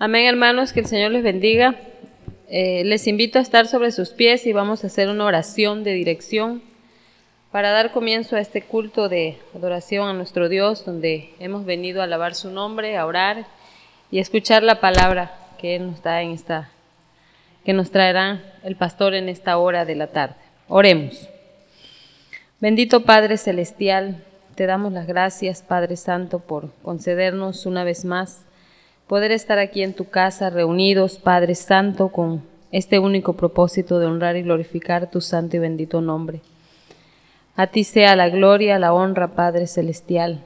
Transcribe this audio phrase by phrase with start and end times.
[0.00, 1.74] Amén, hermanos, que el Señor les bendiga.
[2.48, 5.92] Eh, les invito a estar sobre sus pies y vamos a hacer una oración de
[5.92, 6.62] dirección
[7.50, 12.04] para dar comienzo a este culto de adoración a nuestro Dios, donde hemos venido a
[12.04, 13.46] alabar su nombre, a orar
[14.12, 16.70] y a escuchar la palabra que nos da en esta,
[17.64, 20.36] que nos traerá el pastor en esta hora de la tarde.
[20.68, 21.28] Oremos.
[22.60, 24.22] Bendito Padre Celestial,
[24.54, 28.44] te damos las gracias, Padre Santo, por concedernos una vez más
[29.08, 34.36] poder estar aquí en tu casa reunidos, Padre Santo, con este único propósito de honrar
[34.36, 36.40] y glorificar tu santo y bendito nombre.
[37.56, 40.42] A ti sea la gloria, la honra, Padre Celestial.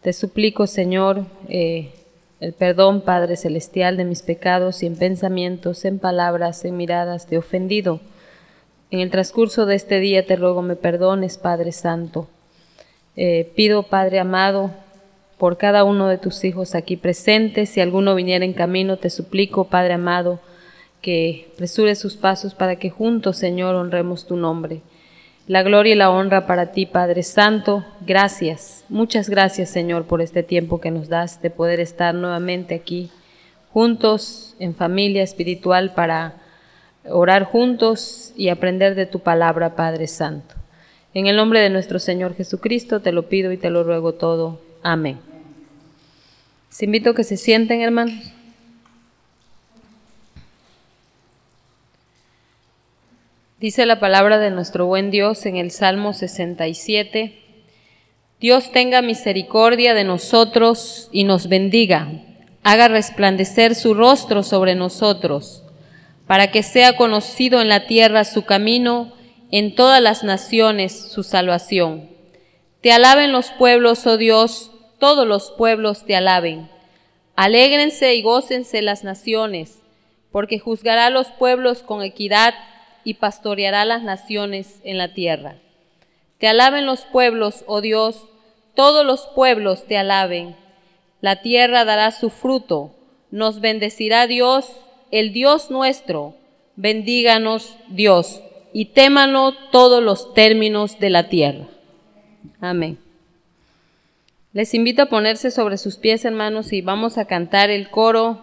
[0.00, 1.92] Te suplico, Señor, eh,
[2.40, 7.36] el perdón, Padre Celestial, de mis pecados y en pensamientos, en palabras, en miradas, te
[7.36, 8.00] ofendido.
[8.90, 12.28] En el transcurso de este día te ruego me perdones, Padre Santo.
[13.16, 14.70] Eh, pido, Padre amado,
[15.38, 17.70] por cada uno de tus hijos aquí presentes.
[17.70, 20.40] Si alguno viniera en camino, te suplico, Padre amado,
[21.02, 24.80] que presure sus pasos para que juntos, Señor, honremos tu nombre.
[25.46, 27.84] La gloria y la honra para ti, Padre Santo.
[28.04, 33.10] Gracias, muchas gracias, Señor, por este tiempo que nos das de poder estar nuevamente aquí,
[33.72, 36.34] juntos, en familia espiritual, para
[37.08, 40.56] orar juntos y aprender de tu palabra, Padre Santo.
[41.14, 44.65] En el nombre de nuestro Señor Jesucristo te lo pido y te lo ruego todo.
[44.88, 45.18] Amén.
[46.68, 48.14] Les invito a que se sienten, hermanos.
[53.58, 57.36] Dice la palabra de nuestro buen Dios en el Salmo 67.
[58.38, 62.06] Dios tenga misericordia de nosotros y nos bendiga,
[62.62, 65.64] haga resplandecer su rostro sobre nosotros,
[66.28, 69.12] para que sea conocido en la tierra su camino,
[69.50, 72.08] en todas las naciones su salvación.
[72.82, 76.68] Te alaben los pueblos, oh Dios, todos los pueblos te alaben.
[77.34, 79.80] Alégrense y gócense las naciones,
[80.32, 82.54] porque juzgará los pueblos con equidad
[83.04, 85.56] y pastoreará las naciones en la tierra.
[86.38, 88.24] Te alaben los pueblos, oh Dios,
[88.74, 90.56] todos los pueblos te alaben.
[91.20, 92.92] La tierra dará su fruto,
[93.30, 94.70] nos bendecirá Dios,
[95.10, 96.34] el Dios nuestro.
[96.76, 98.42] Bendíganos Dios,
[98.72, 101.68] y témanos todos los términos de la tierra.
[102.60, 103.05] Amén.
[104.56, 108.40] Les invito a ponerse sobre sus pies, hermanos, y vamos a cantar el coro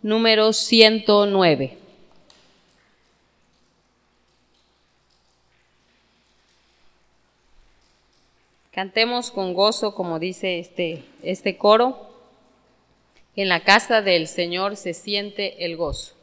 [0.00, 1.76] número 109.
[8.72, 12.08] Cantemos con gozo, como dice este, este coro.
[13.36, 16.14] En la casa del Señor se siente el gozo.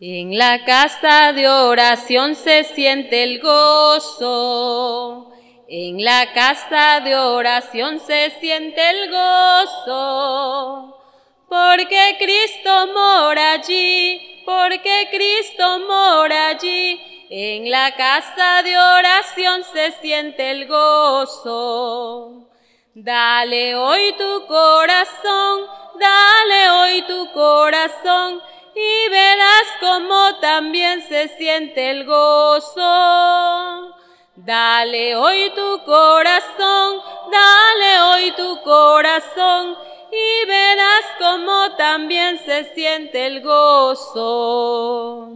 [0.00, 5.31] En la casa de oración se siente el gozo.
[5.74, 11.02] En la casa de oración se siente el gozo,
[11.48, 17.00] porque Cristo mora allí, porque Cristo mora allí.
[17.30, 22.50] En la casa de oración se siente el gozo.
[22.94, 25.66] Dale hoy tu corazón,
[25.98, 28.42] dale hoy tu corazón
[28.74, 34.02] y verás cómo también se siente el gozo.
[34.34, 37.00] Dale hoy tu corazón,
[37.30, 39.76] dale hoy tu corazón
[40.10, 45.28] y verás cómo también se siente el gozo.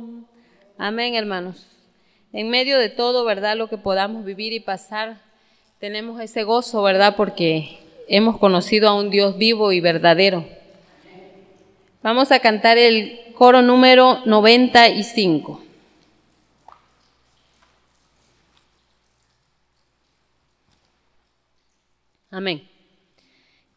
[0.79, 1.67] Amén, hermanos.
[2.33, 3.55] En medio de todo, ¿verdad?
[3.55, 5.21] Lo que podamos vivir y pasar,
[5.79, 7.17] tenemos ese gozo, ¿verdad?
[7.17, 7.79] Porque
[8.09, 10.47] hemos conocido a un Dios vivo y verdadero.
[12.03, 15.66] Vamos a cantar el coro número 95.
[22.31, 22.69] Amén.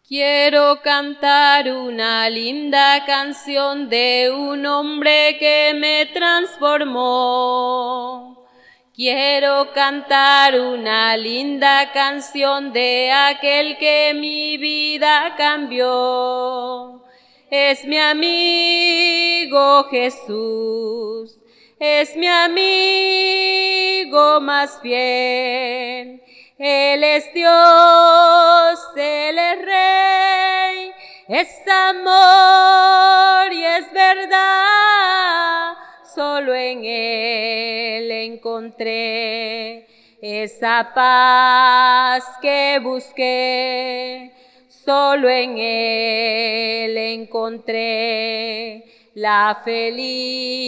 [0.07, 8.47] Quiero cantar una linda canción de un hombre que me transformó.
[8.95, 17.03] Quiero cantar una linda canción de aquel que mi vida cambió.
[17.51, 21.37] Es mi amigo Jesús,
[21.79, 26.23] es mi amigo más fiel
[26.61, 30.91] él es Dios, Él es Rey,
[31.29, 35.73] es amor y es verdad.
[36.03, 39.87] Solo en Él encontré
[40.21, 44.33] esa paz que busqué.
[44.67, 48.83] Solo en Él encontré
[49.13, 50.59] la felicidad.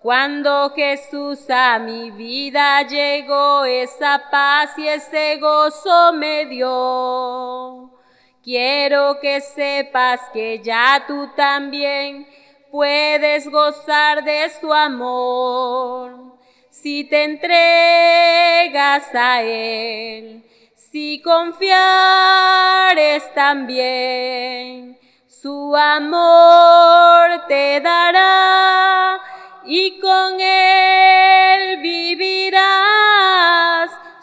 [0.00, 7.90] Cuando Jesús a mi vida llegó, esa paz y ese gozo me dio.
[8.42, 12.26] Quiero que sepas que ya tú también
[12.70, 16.38] puedes gozar de su amor.
[16.70, 17.54] Si te entregas
[19.14, 20.42] a Él,
[20.76, 21.74] si confiares
[23.34, 29.20] también, su amor te dará
[29.72, 32.58] y con Él vivirás,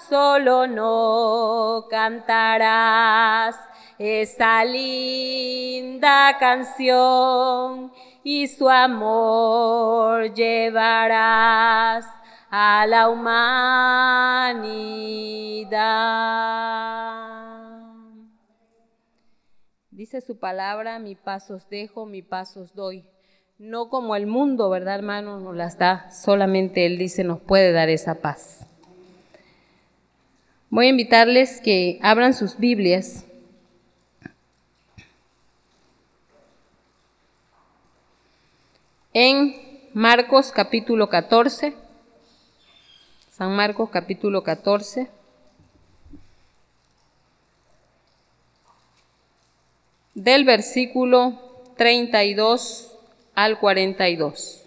[0.09, 3.55] solo no cantarás
[3.97, 7.93] esa linda canción
[8.25, 12.05] y su amor llevarás
[12.49, 13.47] a la humanidad.
[19.91, 23.07] Dice su palabra, mi pasos dejo, mi pasos doy.
[23.59, 25.39] No como el mundo, ¿verdad, hermano?
[25.39, 28.67] Nos las da, solamente Él dice, nos puede dar esa paz.
[30.69, 33.25] Voy a invitarles que abran sus Biblias.
[39.11, 39.55] En
[39.91, 41.73] Marcos capítulo 14.
[43.31, 45.09] San Marcos capítulo 14.
[50.13, 51.41] Del versículo
[51.75, 52.96] 32
[53.37, 54.63] al 42.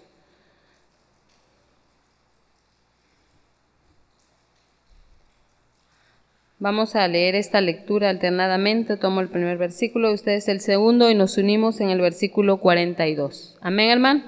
[6.57, 8.95] Vamos a leer esta lectura alternadamente.
[8.95, 13.57] Tomo el primer versículo, ustedes el segundo y nos unimos en el versículo 42.
[13.59, 14.23] Amén, hermano.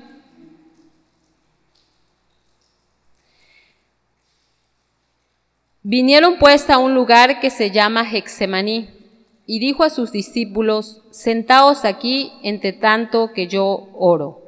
[5.84, 9.03] Vinieron pues a un lugar que se llama Hexemaní
[9.46, 14.40] y dijo a sus discípulos, sentaos aquí entre tanto que yo oro.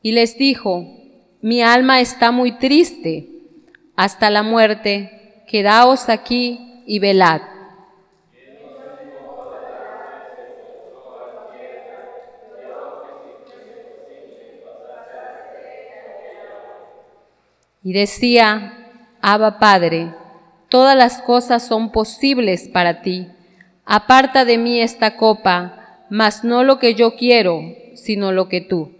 [0.00, 0.86] Y les dijo,
[1.40, 3.28] mi alma está muy triste
[3.96, 7.40] hasta la muerte, quedaos aquí y velad.
[17.84, 18.72] Y decía,
[19.20, 20.14] Abba Padre,
[20.68, 23.28] todas las cosas son posibles para ti.
[23.84, 27.60] Aparta de mí esta copa, mas no lo que yo quiero,
[27.94, 28.90] sino lo que tú.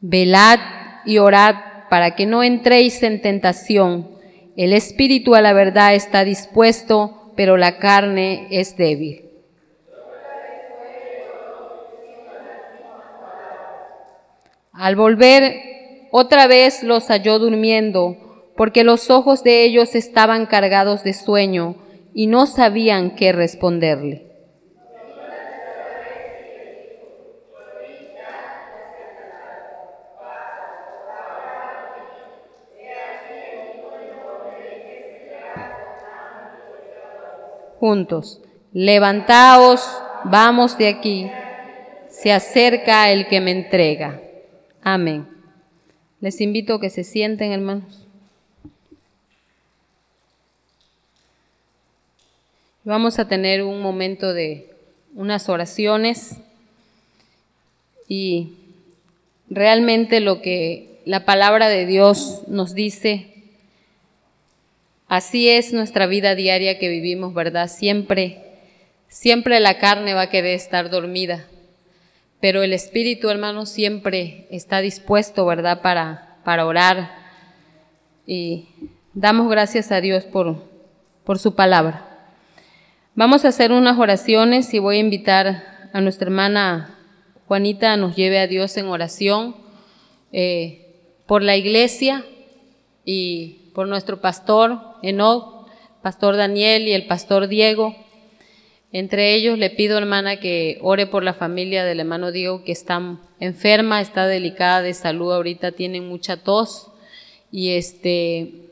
[0.00, 0.60] Velad
[1.04, 1.56] y orad
[1.90, 4.08] para que no entréis en tentación.
[4.56, 9.30] El espíritu a la verdad está dispuesto, pero la carne es débil.
[14.72, 21.14] Al volver, otra vez los halló durmiendo, porque los ojos de ellos estaban cargados de
[21.14, 21.76] sueño
[22.12, 24.27] y no sabían qué responderle.
[37.78, 38.40] Juntos.
[38.72, 39.80] Levantaos,
[40.24, 41.30] vamos de aquí.
[42.08, 44.20] Se acerca el que me entrega.
[44.82, 45.28] Amén.
[46.20, 48.04] Les invito a que se sienten, hermanos.
[52.84, 54.74] Vamos a tener un momento de
[55.14, 56.38] unas oraciones
[58.08, 58.54] y
[59.50, 63.37] realmente lo que la palabra de Dios nos dice
[65.08, 67.68] Así es nuestra vida diaria que vivimos, ¿verdad?
[67.68, 68.42] Siempre,
[69.08, 71.46] siempre la carne va a querer estar dormida,
[72.40, 75.80] pero el espíritu, hermano, siempre está dispuesto, ¿verdad?
[75.80, 77.10] Para, para orar.
[78.26, 78.68] Y
[79.14, 80.62] damos gracias a Dios por,
[81.24, 82.04] por su palabra.
[83.14, 86.98] Vamos a hacer unas oraciones y voy a invitar a nuestra hermana
[87.46, 89.56] Juanita a nos lleve a Dios en oración
[90.32, 90.94] eh,
[91.26, 92.26] por la iglesia
[93.06, 95.68] y por nuestro pastor Enoch,
[96.02, 97.94] pastor Daniel y el pastor Diego.
[98.90, 103.00] Entre ellos le pido, hermana, que ore por la familia del hermano Diego que está
[103.38, 106.90] enferma, está delicada de salud, ahorita tiene mucha tos
[107.52, 108.68] y este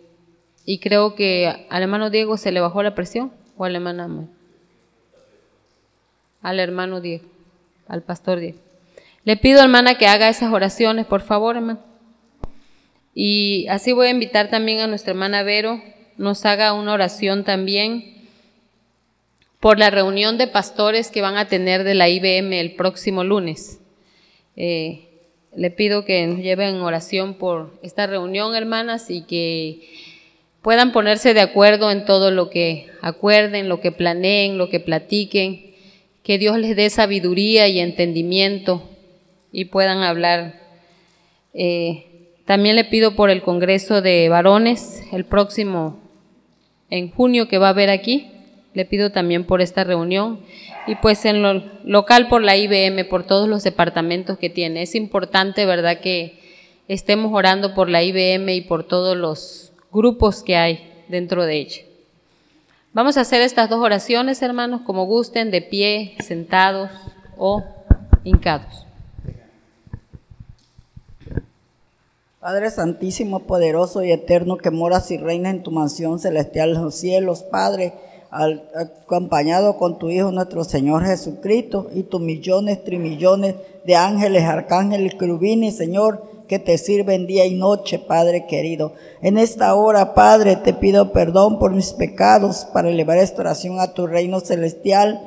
[0.64, 4.28] y creo que al hermano Diego se le bajó la presión o al hermano
[6.42, 7.26] al hermano Diego,
[7.86, 8.58] al pastor Diego.
[9.22, 11.95] Le pido, hermana, que haga esas oraciones, por favor, hermano.
[13.18, 15.82] Y así voy a invitar también a nuestra hermana Vero,
[16.18, 18.28] nos haga una oración también
[19.58, 23.80] por la reunión de pastores que van a tener de la IBM el próximo lunes.
[24.54, 25.08] Eh,
[25.56, 29.80] le pido que nos lleven oración por esta reunión, hermanas, y que
[30.60, 35.74] puedan ponerse de acuerdo en todo lo que acuerden, lo que planeen, lo que platiquen,
[36.22, 38.82] que Dios les dé sabiduría y entendimiento
[39.52, 40.60] y puedan hablar.
[41.54, 42.02] Eh,
[42.46, 45.98] también le pido por el Congreso de Varones, el próximo
[46.90, 48.30] en junio que va a haber aquí.
[48.72, 50.40] Le pido también por esta reunión
[50.86, 54.82] y pues en lo local por la IBM, por todos los departamentos que tiene.
[54.82, 56.38] Es importante, ¿verdad?, que
[56.86, 61.82] estemos orando por la IBM y por todos los grupos que hay dentro de ella.
[62.92, 66.90] Vamos a hacer estas dos oraciones, hermanos, como gusten, de pie, sentados
[67.36, 67.64] o
[68.24, 68.85] hincados.
[72.46, 76.94] Padre Santísimo, poderoso y eterno, que moras y reinas en tu mansión celestial en los
[76.94, 77.92] cielos, Padre,
[78.30, 85.76] acompañado con tu Hijo nuestro Señor Jesucristo y tus millones, trimillones de ángeles, arcángeles, querubines,
[85.76, 88.92] Señor, que te sirven día y noche, Padre querido.
[89.22, 93.92] En esta hora, Padre, te pido perdón por mis pecados para elevar esta oración a
[93.92, 95.20] tu reino celestial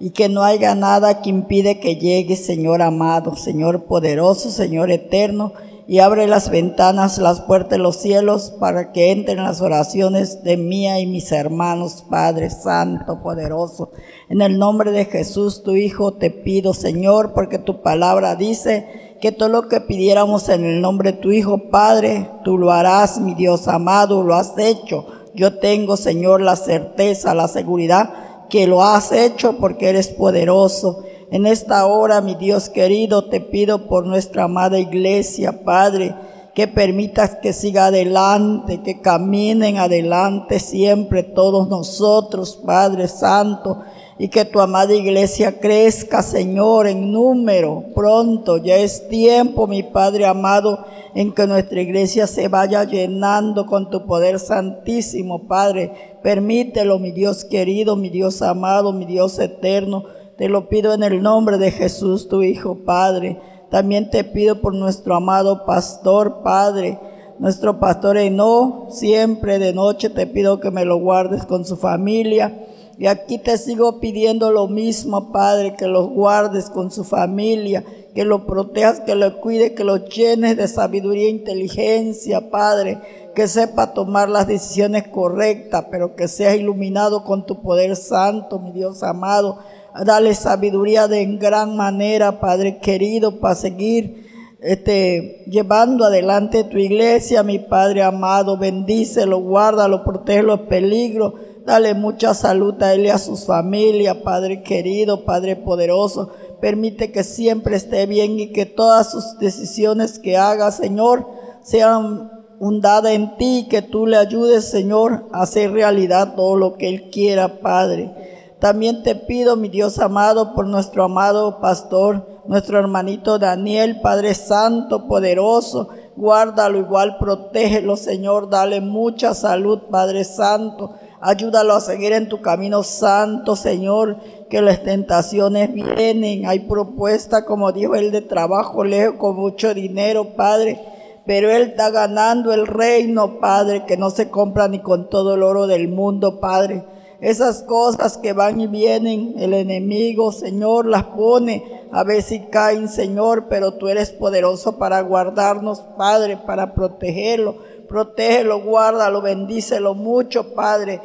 [0.00, 5.52] y que no haya nada que impide que llegue, Señor amado, Señor poderoso, Señor eterno,
[5.86, 10.56] y abre las ventanas, las puertas de los cielos para que entren las oraciones de
[10.56, 13.90] mía y mis hermanos, Padre Santo, poderoso.
[14.28, 19.30] En el nombre de Jesús, tu Hijo, te pido, Señor, porque tu palabra dice que
[19.30, 23.34] todo lo que pidiéramos en el nombre de tu Hijo, Padre, tú lo harás, mi
[23.34, 25.06] Dios amado, lo has hecho.
[25.34, 31.02] Yo tengo, Señor, la certeza, la seguridad que lo has hecho porque eres poderoso.
[31.34, 36.14] En esta hora, mi Dios querido, te pido por nuestra amada iglesia, Padre,
[36.54, 43.80] que permitas que siga adelante, que caminen adelante siempre todos nosotros, Padre Santo
[44.16, 47.84] y que tu amada iglesia crezca, Señor, en número.
[47.94, 53.90] Pronto, ya es tiempo, mi Padre amado, en que nuestra iglesia se vaya llenando con
[53.90, 56.16] tu poder santísimo, Padre.
[56.22, 60.04] Permítelo, mi Dios querido, mi Dios amado, mi Dios eterno.
[60.36, 63.40] Te lo pido en el nombre de Jesús, tu Hijo, Padre.
[63.70, 66.98] También te pido por nuestro amado pastor, Padre.
[67.38, 72.64] Nuestro pastor Eno, siempre de noche te pido que me lo guardes con su familia
[72.98, 78.24] y aquí te sigo pidiendo lo mismo, Padre, que los guardes con su familia, que
[78.24, 83.00] lo protejas, que lo cuide, que lo llenes de sabiduría e inteligencia, Padre,
[83.34, 88.70] que sepa tomar las decisiones correctas, pero que sea iluminado con tu poder santo, mi
[88.70, 89.58] Dios amado.
[90.04, 97.58] Dale sabiduría de gran manera, Padre querido, para seguir este, llevando adelante tu iglesia, mi
[97.58, 98.56] Padre amado.
[98.56, 101.34] Bendícelo, guárdalo, protege los peligros
[101.64, 106.30] Dale mucha salud a él y a su familia, Padre querido, Padre poderoso.
[106.60, 111.26] Permite que siempre esté bien y que todas sus decisiones que haga, Señor,
[111.62, 116.88] sean hundadas en ti, que tú le ayudes, Señor, a hacer realidad todo lo que
[116.88, 118.33] él quiera, Padre.
[118.58, 125.06] También te pido, mi Dios amado, por nuestro amado pastor, nuestro hermanito Daniel, Padre Santo,
[125.06, 125.88] poderoso.
[126.16, 128.48] Guárdalo igual, protégelo, Señor.
[128.48, 130.94] Dale mucha salud, Padre Santo.
[131.20, 134.18] Ayúdalo a seguir en tu camino santo, Señor,
[134.50, 136.46] que las tentaciones vienen.
[136.46, 140.80] Hay propuesta, como dijo él, de trabajo lejos con mucho dinero, Padre.
[141.26, 145.42] Pero Él está ganando el reino, Padre, que no se compra ni con todo el
[145.42, 146.84] oro del mundo, Padre.
[147.24, 153.46] Esas cosas que van y vienen, el enemigo, Señor, las pone a si caen, Señor,
[153.48, 157.56] pero tú eres poderoso para guardarnos, Padre, para protegerlo.
[157.88, 161.00] Protégelo, guárdalo, bendícelo mucho, Padre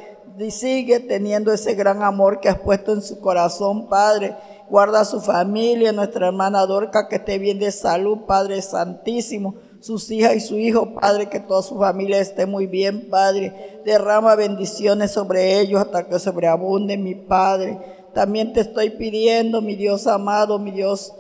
[0.46, 4.36] y sigue teniendo ese gran amor que has puesto en su corazón, Padre.
[4.70, 9.56] Guarda a su familia, nuestra hermana Dorca, que esté bien de salud, Padre Santísimo.
[9.82, 13.82] Sus hijas y su hijo, Padre, que toda su familia esté muy bien, Padre.
[13.86, 17.80] Derrama bendiciones sobre ellos hasta que sobreabunde, mi Padre.
[18.14, 21.14] También te estoy pidiendo, mi Dios amado, mi Dios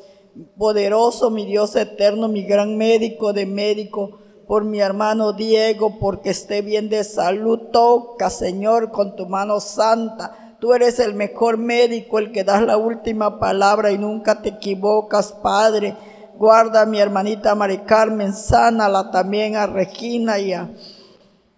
[0.57, 6.61] poderoso, mi Dios eterno, mi gran médico de médico por mi hermano Diego, porque esté
[6.61, 7.69] bien de salud.
[7.71, 10.57] Toca, Señor, con tu mano santa.
[10.59, 15.31] Tú eres el mejor médico, el que das la última palabra y nunca te equivocas,
[15.31, 15.95] Padre.
[16.39, 20.69] Guarda a mi hermanita Mari Carmen, sánala también a Regina y a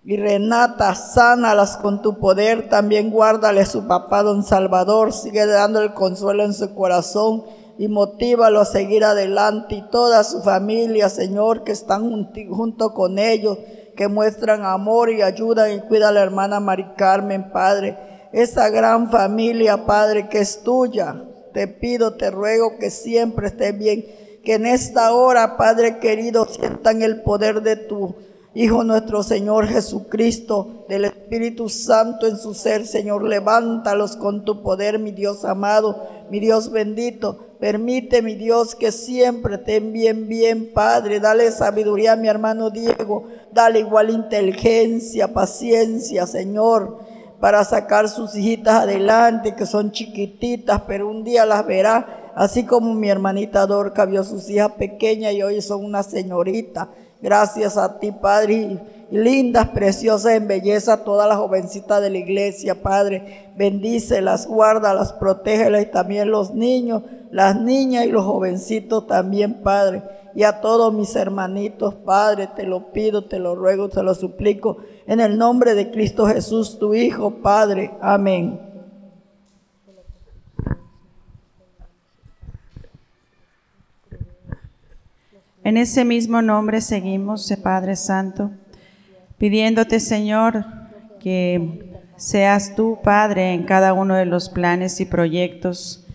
[0.03, 2.67] y Renata, sánalas con tu poder.
[2.67, 5.13] También guárdale a su papá, don Salvador.
[5.13, 7.43] Sigue dando el consuelo en su corazón
[7.77, 13.59] y motívalo a seguir adelante y toda su familia, Señor, que están junto con ellos,
[13.95, 17.99] que muestran amor y ayudan y cuida a la hermana Mari Carmen, Padre.
[18.33, 21.23] Esa gran familia, Padre, que es tuya.
[21.53, 24.05] Te pido, te ruego que siempre esté bien,
[24.43, 28.15] que en esta hora, Padre querido, sientan el poder de tu
[28.53, 34.99] Hijo nuestro Señor Jesucristo, del Espíritu Santo en su ser, Señor, levántalos con tu poder,
[34.99, 37.45] mi Dios amado, mi Dios bendito.
[37.61, 41.21] Permite, mi Dios, que siempre estén bien, bien, Padre.
[41.21, 43.23] Dale sabiduría a mi hermano Diego.
[43.53, 46.97] Dale igual inteligencia, paciencia, Señor,
[47.39, 52.20] para sacar sus hijitas adelante, que son chiquititas, pero un día las verá.
[52.35, 56.89] Así como mi hermanita Dorca vio sus hijas pequeñas y hoy son una señorita.
[57.21, 58.79] Gracias a ti, Padre.
[59.11, 63.51] Lindas, preciosas, en belleza, todas las jovencitas de la iglesia, Padre.
[63.57, 70.01] Bendícelas, guárdalas, protégelas y también los niños, las niñas y los jovencitos también, Padre.
[70.33, 74.77] Y a todos mis hermanitos, Padre, te lo pido, te lo ruego, te lo suplico.
[75.05, 77.91] En el nombre de Cristo Jesús, tu Hijo, Padre.
[77.99, 78.70] Amén.
[85.63, 88.49] En ese mismo nombre seguimos, Padre Santo,
[89.37, 90.65] pidiéndote, Señor,
[91.19, 96.07] que seas tú, Padre, en cada uno de los planes y proyectos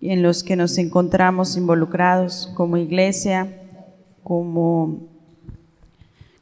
[0.00, 3.46] en los que nos encontramos involucrados como iglesia,
[4.24, 5.08] como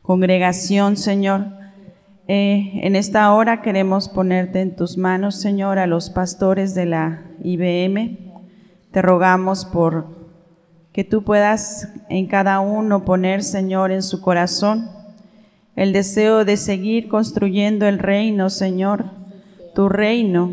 [0.00, 1.46] congregación, Señor.
[2.28, 7.24] Eh, en esta hora queremos ponerte en tus manos, Señor, a los pastores de la
[7.44, 8.18] IBM.
[8.90, 10.21] Te rogamos por
[10.92, 14.90] que tú puedas en cada uno poner, Señor, en su corazón
[15.74, 19.06] el deseo de seguir construyendo el reino, Señor,
[19.74, 20.52] tu reino,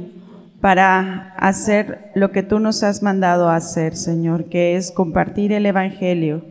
[0.62, 5.66] para hacer lo que tú nos has mandado a hacer, Señor, que es compartir el
[5.66, 6.46] Evangelio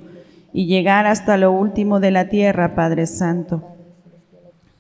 [0.52, 3.62] y llegar hasta lo último de la tierra, Padre Santo.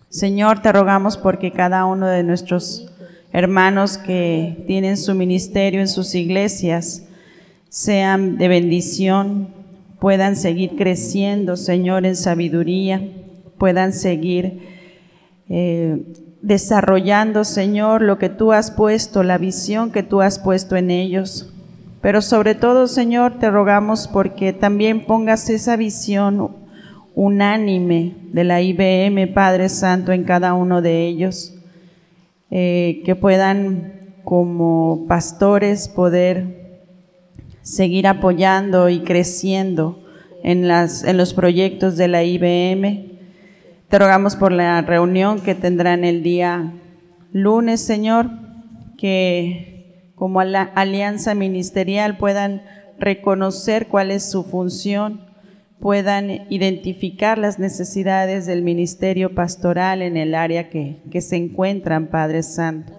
[0.08, 2.90] Señor, te rogamos porque cada uno de nuestros
[3.32, 7.07] hermanos que tienen su ministerio en sus iglesias,
[7.68, 9.48] sean de bendición,
[10.00, 13.02] puedan seguir creciendo, Señor, en sabiduría,
[13.58, 14.60] puedan seguir
[15.48, 16.02] eh,
[16.42, 21.52] desarrollando, Señor, lo que tú has puesto, la visión que tú has puesto en ellos.
[22.00, 26.56] Pero sobre todo, Señor, te rogamos porque también pongas esa visión
[27.14, 31.54] unánime de la IBM, Padre Santo, en cada uno de ellos,
[32.50, 36.57] eh, que puedan como pastores poder
[37.68, 40.02] seguir apoyando y creciendo
[40.42, 43.18] en, las, en los proyectos de la IBM.
[43.88, 46.72] Te rogamos por la reunión que tendrán el día
[47.30, 48.30] lunes, Señor,
[48.96, 52.62] que como la alianza ministerial puedan
[52.98, 55.26] reconocer cuál es su función,
[55.78, 62.42] puedan identificar las necesidades del ministerio pastoral en el área que, que se encuentran, Padre
[62.42, 62.97] Santo.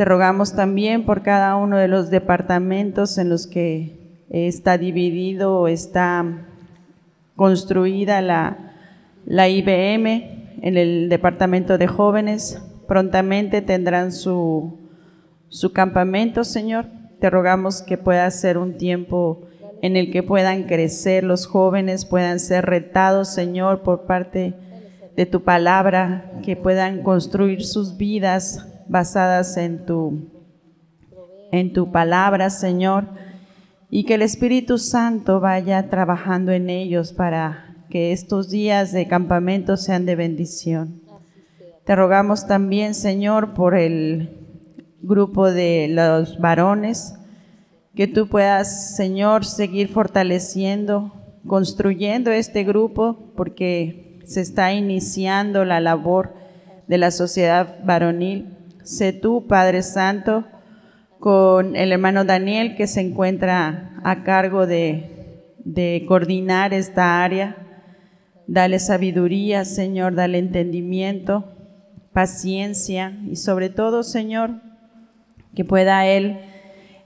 [0.00, 5.68] Te rogamos también por cada uno de los departamentos en los que está dividido o
[5.68, 6.46] está
[7.36, 8.72] construida la,
[9.26, 12.62] la IBM en el departamento de jóvenes.
[12.88, 14.78] Prontamente tendrán su,
[15.50, 16.86] su campamento, Señor.
[17.18, 19.42] Te rogamos que pueda ser un tiempo
[19.82, 24.54] en el que puedan crecer los jóvenes, puedan ser retados, Señor, por parte
[25.14, 30.28] de tu palabra, que puedan construir sus vidas basadas en tu,
[31.52, 33.06] en tu palabra, Señor,
[33.88, 39.76] y que el Espíritu Santo vaya trabajando en ellos para que estos días de campamento
[39.76, 41.02] sean de bendición.
[41.84, 44.36] Te rogamos también, Señor, por el
[45.02, 47.14] grupo de los varones,
[47.94, 51.12] que tú puedas, Señor, seguir fortaleciendo,
[51.46, 56.34] construyendo este grupo, porque se está iniciando la labor
[56.86, 60.44] de la sociedad varonil sé tú, Padre Santo,
[61.18, 67.56] con el hermano Daniel que se encuentra a cargo de, de coordinar esta área.
[68.46, 71.44] Dale sabiduría, Señor, dale entendimiento,
[72.12, 74.50] paciencia y sobre todo, Señor,
[75.54, 76.40] que pueda Él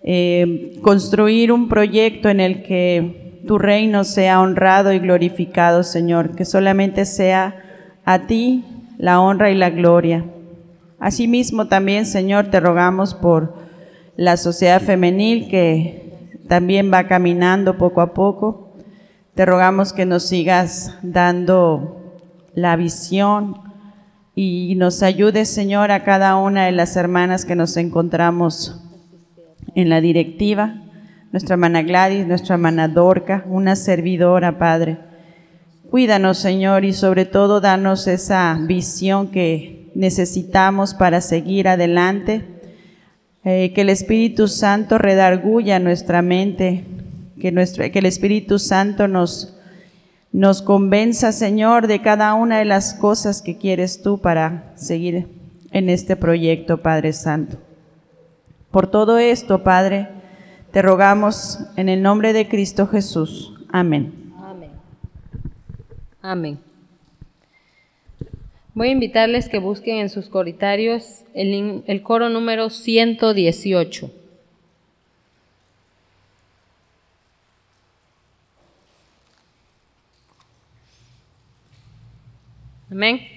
[0.02, 6.44] eh, construir un proyecto en el que tu reino sea honrado y glorificado, Señor, que
[6.44, 7.56] solamente sea
[8.04, 8.64] a ti
[8.98, 10.24] la honra y la gloria.
[11.04, 13.52] Asimismo también, Señor, te rogamos por
[14.16, 18.72] la sociedad femenil que también va caminando poco a poco.
[19.34, 22.22] Te rogamos que nos sigas dando
[22.54, 23.60] la visión
[24.34, 28.82] y nos ayudes, Señor, a cada una de las hermanas que nos encontramos
[29.74, 30.84] en la directiva,
[31.32, 35.00] nuestra hermana Gladys, nuestra hermana Dorca, una servidora, Padre.
[35.90, 42.44] Cuídanos, Señor, y sobre todo danos esa visión que necesitamos para seguir adelante.
[43.44, 46.84] Eh, que el Espíritu Santo redarguya nuestra mente
[47.40, 49.54] que, nuestro, que el Espíritu Santo nos,
[50.32, 55.28] nos convenza, Señor, de cada una de las cosas que quieres tú para seguir
[55.70, 57.58] en este proyecto, Padre Santo.
[58.70, 60.08] Por todo esto, Padre,
[60.72, 63.52] te rogamos en el nombre de Cristo Jesús.
[63.70, 64.32] Amén.
[64.42, 64.70] Amén.
[66.22, 66.63] Amén.
[68.74, 74.10] Voy a invitarles que busquen en sus coritarios el, el coro número 118.
[82.90, 83.34] Amén.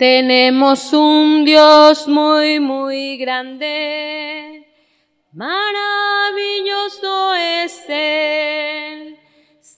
[0.00, 4.66] Tenemos un Dios muy, muy grande,
[5.32, 5.74] maravilloso
[7.34, 9.09] es Él,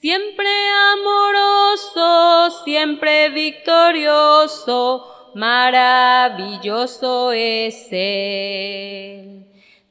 [0.03, 0.51] siempre
[0.93, 9.47] amoroso, siempre victorioso, maravilloso es Él.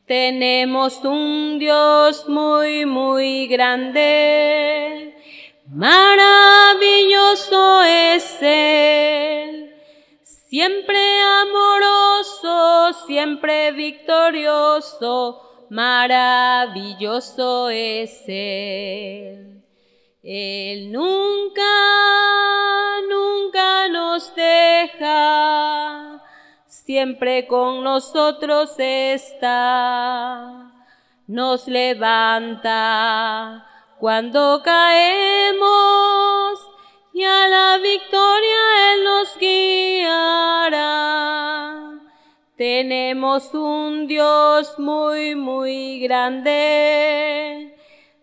[0.05, 5.15] Tenemos un Dios muy, muy grande,
[5.73, 9.73] Maravilloso es Él,
[10.23, 19.60] siempre amoroso, siempre victorioso, maravilloso es Él.
[20.23, 21.63] Él nunca,
[23.09, 26.21] nunca nos deja,
[26.67, 30.71] siempre con nosotros está,
[31.25, 32.61] nos levanta
[33.99, 35.61] cuando caemos
[37.13, 40.91] y a la victoria Él nos guiará.
[42.57, 47.75] Tenemos un Dios muy, muy grande,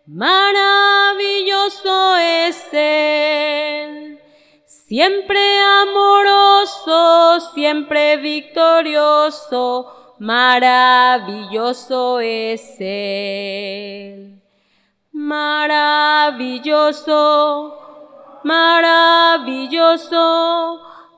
[0.08, 4.18] maravilloso es Él,
[4.64, 14.42] siempre amoroso, siempre victorioso, maravilloso es Él.
[15.12, 15.68] Maravilloso,
[18.44, 20.16] maravilloso,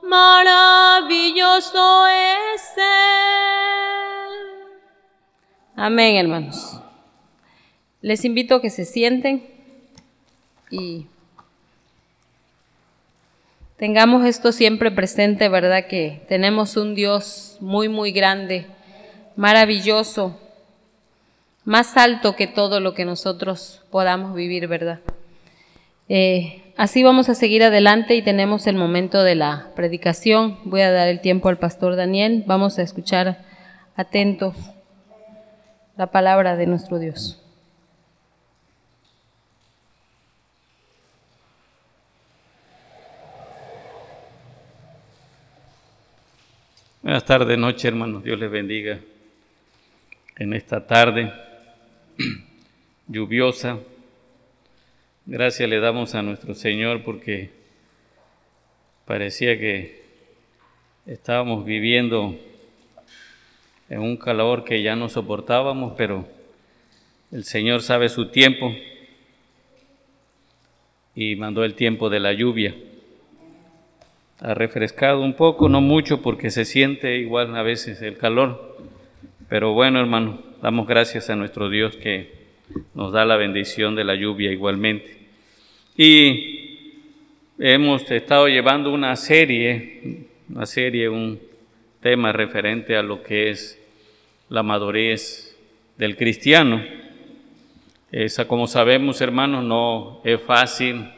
[0.03, 4.33] maravilloso es Él.
[5.77, 6.81] Amén, hermanos.
[8.01, 9.43] Les invito a que se sienten
[10.71, 11.05] y
[13.77, 15.85] tengamos esto siempre presente, ¿verdad?
[15.87, 18.65] Que tenemos un Dios muy, muy grande,
[19.35, 20.37] maravilloso
[21.63, 24.99] más alto que todo lo que nosotros podamos vivir, ¿verdad?
[26.09, 30.57] Eh, así vamos a seguir adelante y tenemos el momento de la predicación.
[30.63, 32.43] Voy a dar el tiempo al pastor Daniel.
[32.47, 33.43] Vamos a escuchar
[33.95, 34.55] atentos
[35.97, 37.40] la palabra de nuestro Dios.
[47.03, 48.23] Buenas tardes, noche, hermanos.
[48.23, 48.99] Dios les bendiga
[50.37, 51.33] en esta tarde.
[53.07, 53.79] lluviosa.
[55.25, 57.49] Gracias le damos a nuestro Señor porque
[59.05, 60.03] parecía que
[61.07, 62.37] estábamos viviendo
[63.89, 66.27] en un calor que ya no soportábamos, pero
[67.31, 68.75] el Señor sabe su tiempo
[71.15, 72.75] y mandó el tiempo de la lluvia.
[74.41, 78.77] Ha refrescado un poco, no mucho porque se siente igual a veces el calor,
[79.47, 82.33] pero bueno hermano, Damos gracias a nuestro Dios que
[82.93, 85.17] nos da la bendición de la lluvia igualmente.
[85.97, 86.93] Y
[87.57, 91.41] hemos estado llevando una serie, una serie, un
[91.99, 93.81] tema referente a lo que es
[94.49, 95.57] la madurez
[95.97, 96.83] del cristiano.
[98.11, 101.09] Esa, como sabemos, hermanos, no es fácil,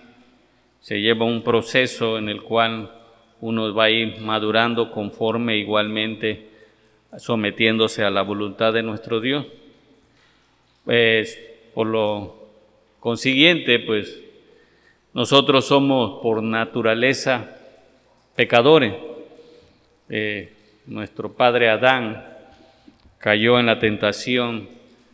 [0.79, 3.02] se lleva un proceso en el cual
[3.43, 6.47] uno va a ir madurando conforme igualmente
[7.17, 9.45] sometiéndose a la voluntad de nuestro Dios.
[10.85, 11.37] Pues
[11.73, 12.37] por lo
[13.01, 14.17] consiguiente, pues
[15.13, 17.57] nosotros somos por naturaleza
[18.33, 18.93] pecadores.
[20.07, 20.53] Eh,
[20.85, 22.25] nuestro padre Adán
[23.17, 24.69] cayó en la tentación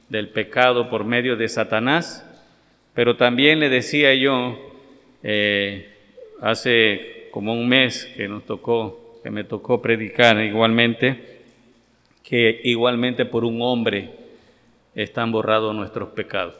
[0.08, 2.24] del pecado por medio de Satanás,
[2.94, 4.56] pero también le decía yo,
[5.24, 5.96] eh,
[6.42, 11.40] hace como un mes que nos tocó, que me tocó predicar igualmente,
[12.24, 14.12] que igualmente por un hombre
[14.96, 16.56] están borrados nuestros pecados.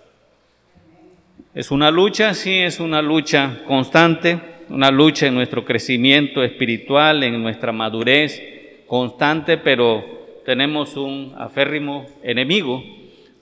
[1.54, 7.42] Es una lucha, sí, es una lucha constante, una lucha en nuestro crecimiento espiritual, en
[7.42, 8.42] nuestra madurez
[8.88, 12.84] constante, pero tenemos un aférrimo enemigo,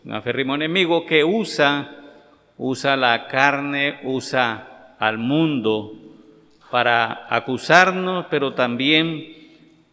[0.05, 1.95] un aférrimo enemigo que usa,
[2.57, 6.06] usa la carne, usa al mundo
[6.71, 9.35] para acusarnos, pero también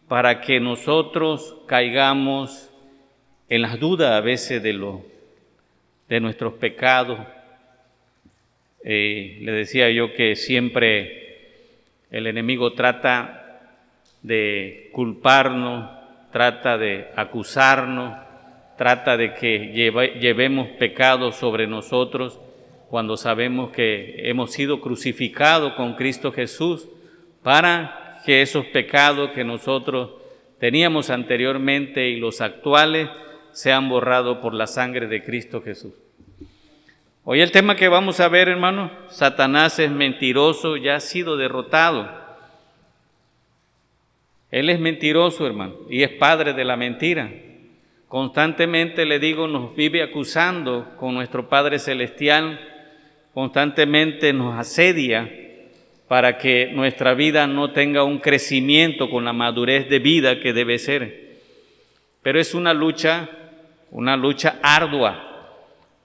[0.07, 2.69] para que nosotros caigamos
[3.49, 7.19] en las dudas a veces de nuestros pecados.
[8.83, 11.25] Eh, le decía yo que siempre
[12.11, 13.61] el enemigo trata
[14.21, 15.89] de culparnos,
[16.31, 18.15] trata de acusarnos,
[18.77, 19.71] trata de que
[20.19, 22.39] llevemos pecados sobre nosotros
[22.89, 26.87] cuando sabemos que hemos sido crucificados con Cristo Jesús
[27.43, 30.11] para que esos pecados que nosotros
[30.59, 33.09] teníamos anteriormente y los actuales
[33.51, 35.93] sean borrados por la sangre de Cristo Jesús.
[37.23, 42.07] Hoy el tema que vamos a ver, hermano, Satanás es mentiroso, ya ha sido derrotado.
[44.51, 47.31] Él es mentiroso, hermano, y es padre de la mentira.
[48.07, 52.74] Constantemente, le digo, nos vive acusando con nuestro Padre Celestial,
[53.35, 55.29] constantemente nos asedia
[56.07, 60.79] para que nuestra vida no tenga un crecimiento con la madurez de vida que debe
[60.79, 61.41] ser.
[62.23, 63.29] Pero es una lucha,
[63.91, 65.51] una lucha ardua,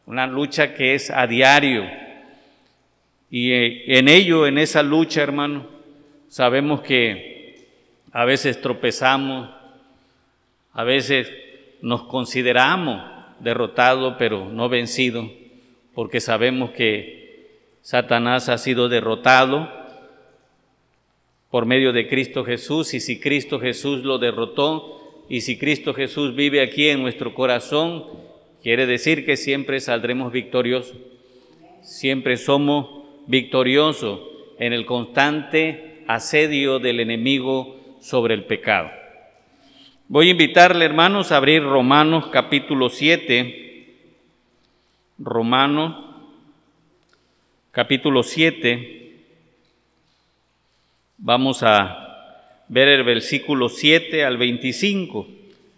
[0.06, 1.88] una lucha que es a diario.
[3.30, 5.68] Y eh, en ello, en esa lucha, hermano,
[6.26, 7.64] sabemos que
[8.10, 9.48] a veces tropezamos,
[10.72, 11.32] a veces
[11.80, 13.00] nos consideramos
[13.38, 15.30] derrotados, pero no vencidos,
[15.94, 17.19] porque sabemos que
[17.82, 19.70] Satanás ha sido derrotado
[21.50, 26.34] por medio de Cristo Jesús, y si Cristo Jesús lo derrotó, y si Cristo Jesús
[26.34, 28.04] vive aquí en nuestro corazón,
[28.62, 30.96] Quiere decir que siempre saldremos victoriosos.
[31.82, 34.20] Siempre somos victoriosos
[34.58, 38.90] en el constante asedio del enemigo sobre el pecado.
[40.08, 43.86] Voy a invitarle, hermanos, a abrir Romanos capítulo 7.
[45.18, 46.09] Romanos
[47.72, 49.12] capítulo 7.
[51.18, 55.28] Vamos a ver el versículo 7 al 25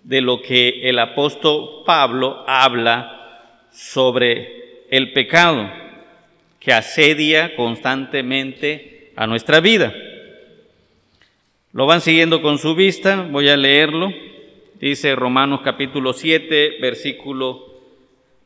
[0.03, 5.71] de lo que el apóstol Pablo habla sobre el pecado
[6.59, 9.95] que asedia constantemente a nuestra vida.
[11.73, 14.13] Lo van siguiendo con su vista, voy a leerlo.
[14.81, 17.67] Dice Romanos capítulo 7, versículo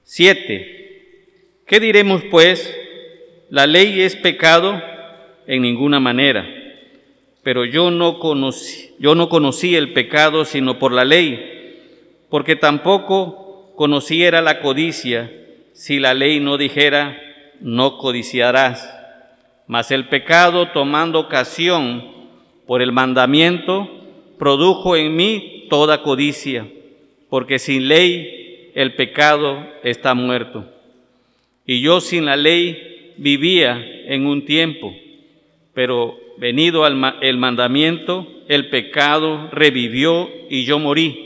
[0.03, 1.63] 7.
[1.67, 2.86] ¿Qué diremos pues?
[3.51, 4.81] ¿La ley es pecado?
[5.47, 6.45] En ninguna manera
[7.47, 11.77] pero yo no conocí, yo no conocí el pecado sino por la ley,
[12.29, 15.31] porque tampoco conociera la codicia
[15.73, 17.17] si la ley no dijera,
[17.61, 18.93] no codiciarás.
[19.69, 22.05] Mas el pecado, tomando ocasión
[22.67, 23.89] por el mandamiento,
[24.41, 26.67] produjo en mí toda codicia,
[27.31, 30.65] porque sin ley el pecado está muerto.
[31.65, 32.86] Y yo sin la ley
[33.19, 34.95] vivía en un tiempo,
[35.75, 41.25] pero venido el mandamiento, el pecado revivió y yo morí.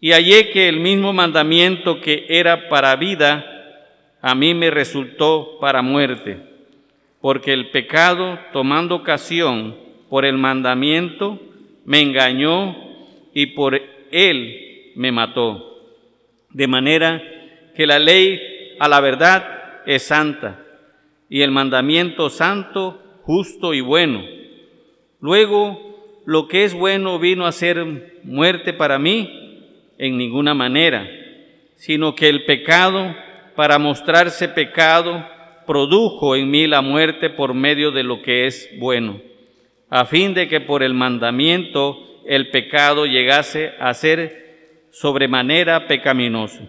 [0.00, 3.46] Y hallé que el mismo mandamiento que era para vida,
[4.20, 6.38] a mí me resultó para muerte,
[7.20, 9.76] porque el pecado, tomando ocasión
[10.08, 11.40] por el mandamiento,
[11.84, 12.76] me engañó
[13.32, 13.80] y por
[14.10, 15.68] él me mató.
[16.50, 17.22] De manera
[17.74, 20.61] que la ley a la verdad es santa
[21.32, 24.22] y el mandamiento santo justo y bueno.
[25.18, 31.08] Luego, lo que es bueno vino a ser muerte para mí en ninguna manera,
[31.76, 33.16] sino que el pecado,
[33.56, 35.26] para mostrarse pecado,
[35.66, 39.18] produjo en mí la muerte por medio de lo que es bueno,
[39.88, 46.60] a fin de que por el mandamiento el pecado llegase a ser sobremanera pecaminoso.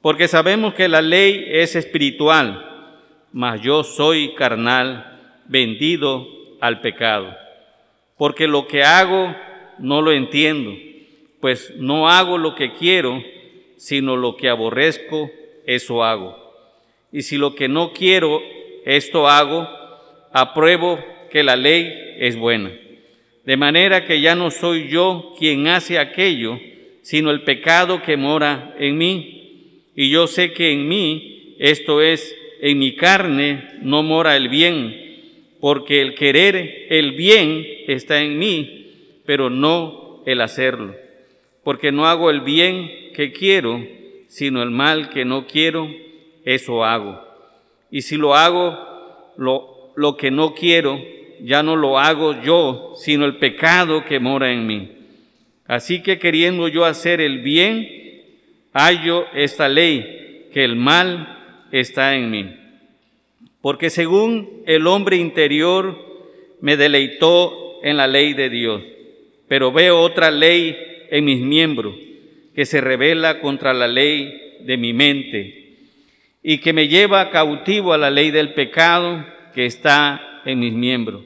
[0.00, 2.73] Porque sabemos que la ley es espiritual,
[3.34, 6.24] mas yo soy carnal vendido
[6.60, 7.34] al pecado.
[8.16, 9.34] Porque lo que hago
[9.80, 10.72] no lo entiendo,
[11.40, 13.20] pues no hago lo que quiero,
[13.76, 15.32] sino lo que aborrezco,
[15.66, 16.36] eso hago.
[17.10, 18.40] Y si lo que no quiero,
[18.84, 19.68] esto hago,
[20.32, 22.70] apruebo que la ley es buena.
[23.44, 26.60] De manera que ya no soy yo quien hace aquello,
[27.02, 29.82] sino el pecado que mora en mí.
[29.96, 35.04] Y yo sé que en mí, esto es, en mi carne, no mora el bien
[35.60, 40.94] porque el querer el bien está en mí, pero no el hacerlo.
[41.62, 43.86] Porque no hago el bien que quiero,
[44.28, 45.90] sino el mal que no quiero,
[46.46, 47.22] eso hago.
[47.90, 48.78] Y si lo hago,
[49.36, 50.98] lo, lo que no quiero,
[51.42, 54.90] ya no lo hago yo, sino el pecado que mora en mí.
[55.66, 57.86] Así que queriendo yo hacer el bien,
[58.72, 61.33] hallo esta ley, que el mal
[61.80, 62.64] está en mí
[63.64, 65.96] porque según el hombre interior
[66.60, 68.82] me deleitó en la ley de Dios,
[69.48, 70.76] pero veo otra ley
[71.08, 71.94] en mis miembros
[72.54, 75.78] que se revela contra la ley de mi mente
[76.42, 81.22] y que me lleva cautivo a la ley del pecado que está en mis miembros.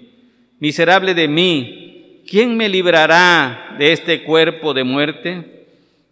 [0.61, 5.65] Miserable de mí, ¿quién me librará de este cuerpo de muerte?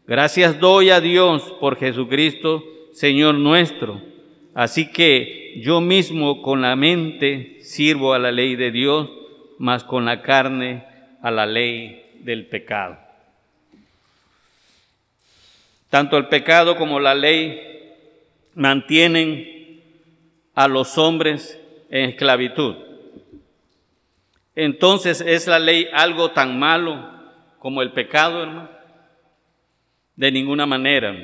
[0.09, 4.15] Gracias doy a Dios por Jesucristo, Señor nuestro.
[4.57, 9.11] Así que yo mismo con la mente sirvo a la ley de Dios,
[9.59, 10.83] mas con la carne
[11.21, 12.97] a la ley del pecado.
[15.90, 17.61] Tanto el pecado como la ley
[18.55, 19.83] mantienen
[20.55, 22.77] a los hombres en esclavitud.
[24.55, 27.11] Entonces, ¿es la ley algo tan malo
[27.59, 28.71] como el pecado, hermano?
[30.16, 31.14] De ninguna manera.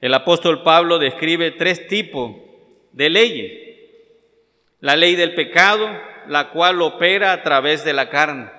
[0.00, 2.36] El apóstol Pablo describe tres tipos
[2.92, 3.52] de leyes.
[4.80, 5.88] La ley del pecado,
[6.28, 8.50] la cual opera a través de la carne.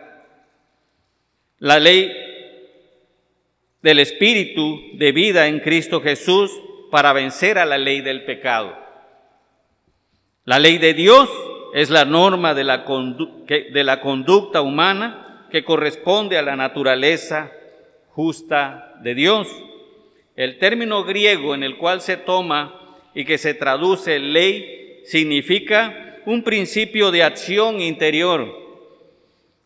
[1.59, 2.11] La ley
[3.81, 6.51] del Espíritu de vida en Cristo Jesús
[6.91, 8.75] para vencer a la ley del pecado.
[10.45, 11.29] La ley de Dios
[11.73, 17.51] es la norma de la, conducta humana que corresponde a la naturaleza
[18.09, 19.47] justa de Dios.
[20.37, 22.79] El término griego en el cual se toma
[23.15, 28.53] y que se traduce ley significa un principio de acción interior.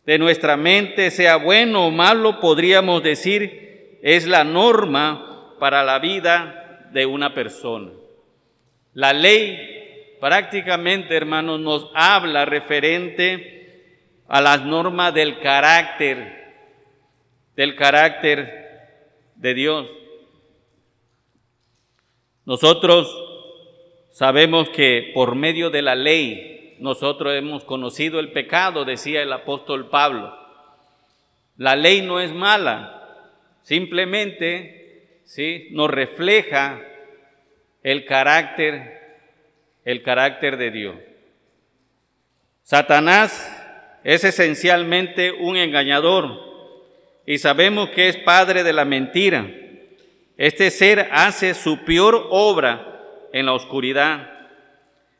[0.06, 6.88] De nuestra mente, sea bueno o malo, podríamos decir, es la norma para la vida
[6.90, 7.90] de una persona.
[8.94, 13.92] La ley prácticamente, hermanos, nos habla referente
[14.26, 16.54] a las normas del carácter,
[17.56, 18.88] del carácter
[19.36, 20.01] de Dios.
[22.44, 23.08] Nosotros
[24.10, 29.88] sabemos que por medio de la ley nosotros hemos conocido el pecado, decía el apóstol
[29.88, 30.36] Pablo.
[31.56, 33.28] La ley no es mala,
[33.62, 35.68] simplemente ¿sí?
[35.70, 36.80] nos refleja
[37.82, 39.00] el carácter,
[39.84, 40.96] el carácter de Dios.
[42.62, 43.48] Satanás
[44.02, 46.40] es esencialmente un engañador
[47.26, 49.48] y sabemos que es padre de la mentira.
[50.42, 53.00] Este ser hace su peor obra
[53.32, 54.28] en la oscuridad.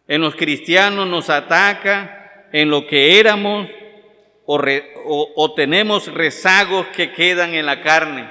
[0.08, 3.68] En los cristianos nos ataca en lo que éramos
[4.46, 8.28] o, tenemos rezagos que quedan en la carne.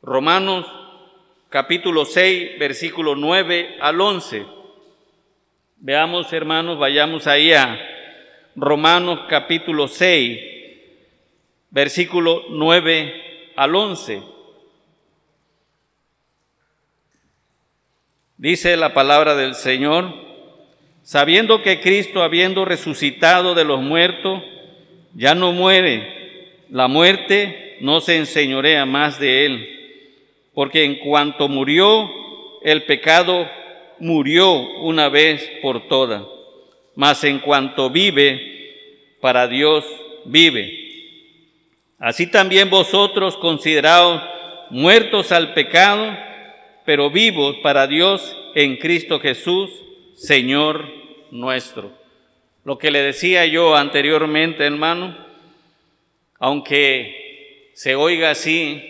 [0.00, 0.64] Romanos
[1.50, 4.46] capítulo 6, versículo 9 al 11.
[5.76, 7.78] Veamos, hermanos, vayamos ahí a
[8.56, 10.40] Romanos capítulo 6,
[11.68, 14.29] versículo 9 al 11.
[18.40, 20.14] Dice la palabra del Señor,
[21.02, 24.42] sabiendo que Cristo, habiendo resucitado de los muertos,
[25.14, 29.68] ya no muere, la muerte no se enseñorea más de él,
[30.54, 32.10] porque en cuanto murió,
[32.62, 33.46] el pecado
[33.98, 36.22] murió una vez por todas,
[36.94, 39.84] mas en cuanto vive, para Dios
[40.24, 40.78] vive.
[41.98, 44.22] Así también vosotros consideraos
[44.70, 46.29] muertos al pecado,
[46.90, 49.70] pero vivos para Dios en Cristo Jesús,
[50.16, 50.88] Señor
[51.30, 51.92] nuestro.
[52.64, 55.16] Lo que le decía yo anteriormente, hermano,
[56.40, 58.82] aunque se oiga así,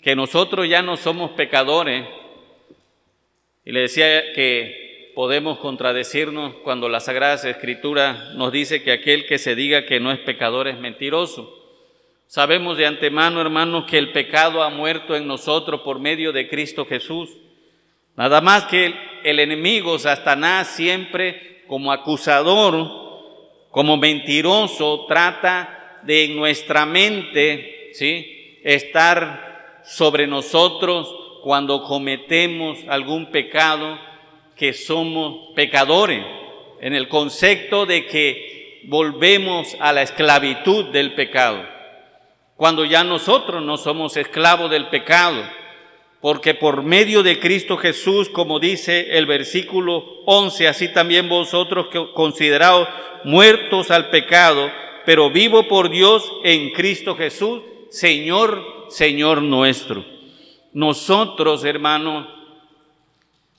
[0.00, 2.06] que nosotros ya no somos pecadores,
[3.66, 9.36] y le decía que podemos contradecirnos cuando la Sagrada Escritura nos dice que aquel que
[9.36, 11.55] se diga que no es pecador es mentiroso.
[12.28, 16.84] Sabemos de antemano, hermanos, que el pecado ha muerto en nosotros por medio de Cristo
[16.84, 17.30] Jesús.
[18.16, 22.74] Nada más que el enemigo, Satanás, siempre como acusador,
[23.70, 28.58] como mentiroso, trata de en nuestra mente, ¿sí?
[28.64, 34.00] Estar sobre nosotros cuando cometemos algún pecado,
[34.56, 36.24] que somos pecadores,
[36.80, 41.75] en el concepto de que volvemos a la esclavitud del pecado
[42.56, 45.42] cuando ya nosotros no somos esclavos del pecado,
[46.20, 52.88] porque por medio de Cristo Jesús, como dice el versículo 11, así también vosotros considerados
[53.24, 54.70] muertos al pecado,
[55.04, 60.04] pero vivo por Dios en Cristo Jesús, Señor, Señor nuestro.
[60.72, 62.26] Nosotros, hermanos,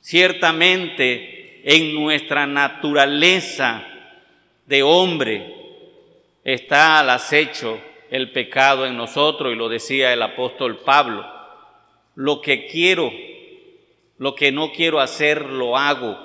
[0.02, 3.86] ciertamente en nuestra naturaleza
[4.66, 5.54] de hombre
[6.43, 7.80] está al acecho
[8.10, 11.26] el pecado en nosotros, y lo decía el apóstol Pablo.
[12.16, 13.12] Lo que quiero,
[14.18, 16.18] lo que no quiero hacer, lo hago,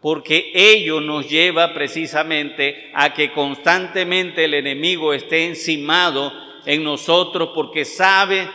[0.00, 6.32] porque ello nos lleva precisamente a que constantemente el enemigo esté encimado
[6.64, 8.48] en nosotros, porque sabe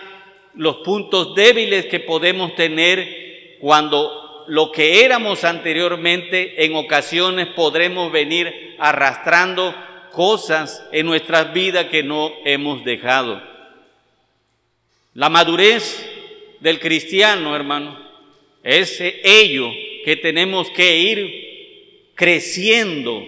[0.56, 8.76] los puntos débiles que podemos tener cuando lo que éramos anteriormente, en ocasiones podremos venir
[8.80, 9.74] arrastrando
[10.12, 13.42] cosas en nuestras vidas que no hemos dejado.
[15.14, 16.08] La madurez
[16.60, 17.98] del cristiano, hermano,
[18.64, 19.70] es ello
[20.06, 23.28] que tenemos que ir creciendo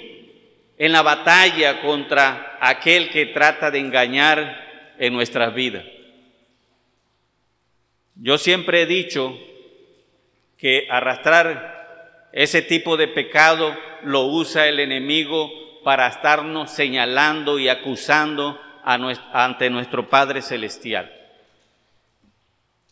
[0.77, 5.83] en la batalla contra aquel que trata de engañar en nuestras vidas.
[8.15, 9.37] Yo siempre he dicho
[10.57, 15.51] que arrastrar ese tipo de pecado lo usa el enemigo
[15.83, 21.11] para estarnos señalando y acusando ante nuestro Padre Celestial.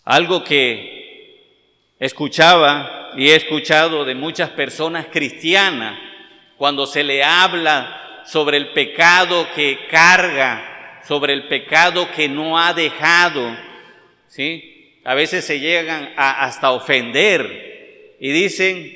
[0.04, 6.00] Algo que escuchaba y he escuchado de muchas personas cristianas
[6.58, 12.74] cuando se le habla sobre el pecado que carga, sobre el pecado que no ha
[12.74, 13.56] dejado,
[14.28, 15.00] ¿sí?
[15.04, 18.92] A veces se llegan a hasta ofender y dicen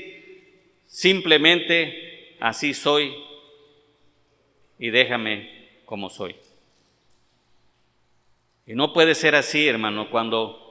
[0.86, 3.25] simplemente así soy
[4.80, 5.50] y déjame
[5.86, 6.36] como soy.
[8.68, 10.62] Y no puede ser así, hermano, cuando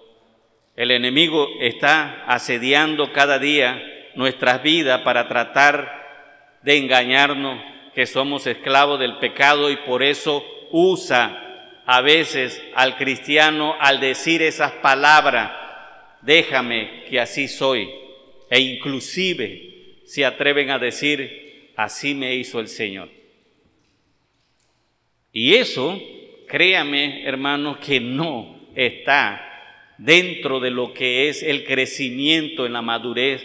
[0.76, 3.80] el enemigo está asediando cada día
[4.16, 7.60] nuestras vidas para tratar de engañarnos
[7.94, 11.40] que somos esclavos del pecado y por eso usa
[11.86, 15.52] a veces al cristiano al decir esas palabras,
[16.22, 17.88] déjame que así soy,
[18.50, 23.08] e inclusive se atreven a decir, así me hizo el Señor.
[25.34, 26.00] Y eso,
[26.46, 29.50] créame hermano, que no está
[29.98, 33.44] dentro de lo que es el crecimiento en la madurez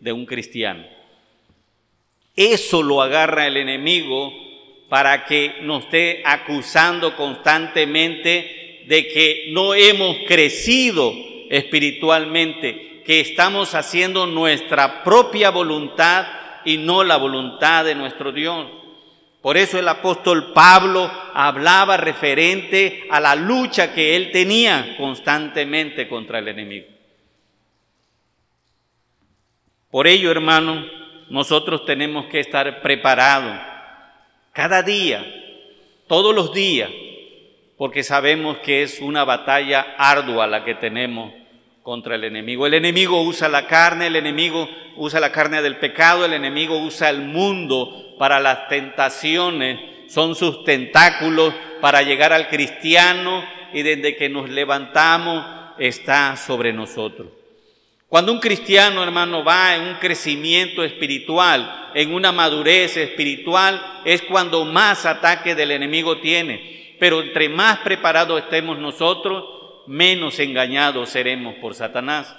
[0.00, 0.84] de un cristiano.
[2.34, 4.32] Eso lo agarra el enemigo
[4.88, 11.14] para que nos esté acusando constantemente de que no hemos crecido
[11.50, 16.26] espiritualmente, que estamos haciendo nuestra propia voluntad
[16.64, 18.81] y no la voluntad de nuestro Dios.
[19.42, 26.38] Por eso el apóstol Pablo hablaba referente a la lucha que él tenía constantemente contra
[26.38, 26.86] el enemigo.
[29.90, 30.86] Por ello, hermano,
[31.28, 33.58] nosotros tenemos que estar preparados
[34.52, 35.24] cada día,
[36.06, 36.90] todos los días,
[37.76, 41.32] porque sabemos que es una batalla ardua la que tenemos
[41.82, 42.66] contra el enemigo.
[42.66, 47.10] El enemigo usa la carne, el enemigo usa la carne del pecado, el enemigo usa
[47.10, 54.28] el mundo para las tentaciones, son sus tentáculos para llegar al cristiano y desde que
[54.28, 55.44] nos levantamos
[55.78, 57.28] está sobre nosotros.
[58.08, 64.66] Cuando un cristiano, hermano, va en un crecimiento espiritual, en una madurez espiritual, es cuando
[64.66, 66.94] más ataque del enemigo tiene.
[67.00, 72.34] Pero entre más preparados estemos nosotros, menos engañados seremos por Satanás.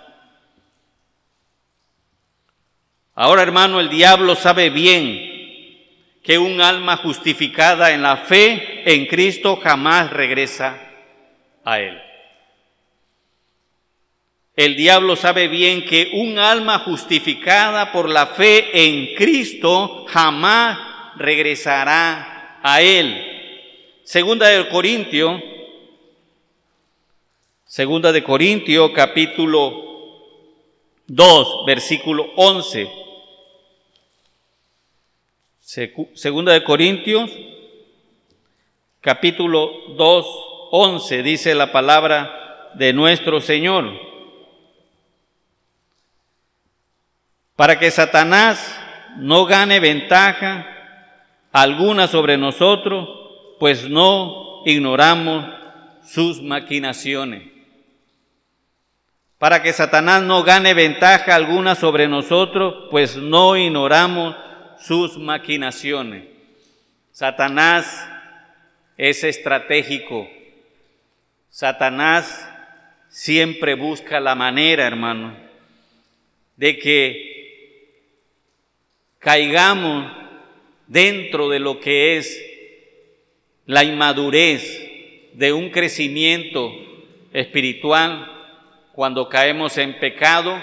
[3.15, 5.31] Ahora, hermano, el diablo sabe bien
[6.23, 10.79] que un alma justificada en la fe en Cristo jamás regresa
[11.63, 12.01] a él.
[14.55, 20.77] El diablo sabe bien que un alma justificada por la fe en Cristo jamás
[21.17, 24.01] regresará a él.
[24.03, 25.41] Segunda de Corintio,
[27.73, 29.73] Segunda de Corintio, capítulo
[31.07, 32.87] 2, versículo 11.
[36.13, 37.31] Segunda de Corintios,
[39.01, 40.25] capítulo 2,
[40.69, 43.91] 11, dice la palabra de nuestro Señor.
[47.55, 48.79] para que Satanás
[49.17, 50.67] no gane ventaja
[51.51, 53.09] alguna sobre nosotros,
[53.59, 55.43] pues no ignoramos
[56.03, 57.52] sus maquinaciones.
[59.43, 64.37] Para que Satanás no gane ventaja alguna sobre nosotros, pues no ignoramos
[64.79, 66.23] sus maquinaciones.
[67.11, 68.07] Satanás
[68.95, 70.29] es estratégico.
[71.49, 72.49] Satanás
[73.09, 75.35] siempre busca la manera, hermano,
[76.55, 78.13] de que
[79.19, 80.09] caigamos
[80.87, 82.41] dentro de lo que es
[83.65, 86.73] la inmadurez de un crecimiento
[87.33, 88.32] espiritual,
[88.93, 90.55] cuando caemos en pecado,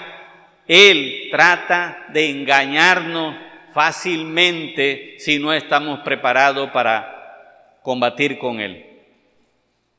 [0.67, 3.35] Él trata de engañarnos
[3.73, 8.85] fácilmente si no estamos preparados para combatir con Él.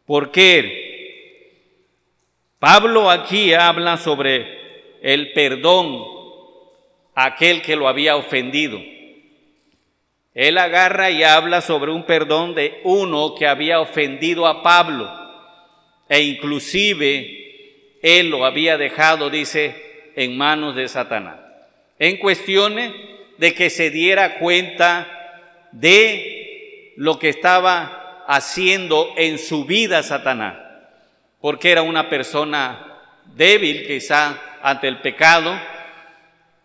[0.06, 0.88] ¿Por qué?
[2.58, 4.46] Pablo aquí habla sobre
[5.02, 6.02] el perdón
[7.14, 8.80] aquel que lo había ofendido.
[10.34, 15.10] Él agarra y habla sobre un perdón de uno que había ofendido a Pablo
[16.08, 17.41] e inclusive
[18.02, 21.38] él lo había dejado, dice, en manos de Satanás.
[21.98, 22.92] En cuestiones
[23.38, 30.56] de que se diera cuenta de lo que estaba haciendo en su vida Satanás,
[31.40, 33.00] porque era una persona
[33.34, 35.58] débil quizá ante el pecado,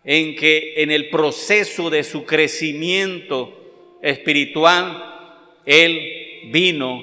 [0.04, 5.04] en que en el proceso de su crecimiento espiritual,
[5.66, 7.02] él vino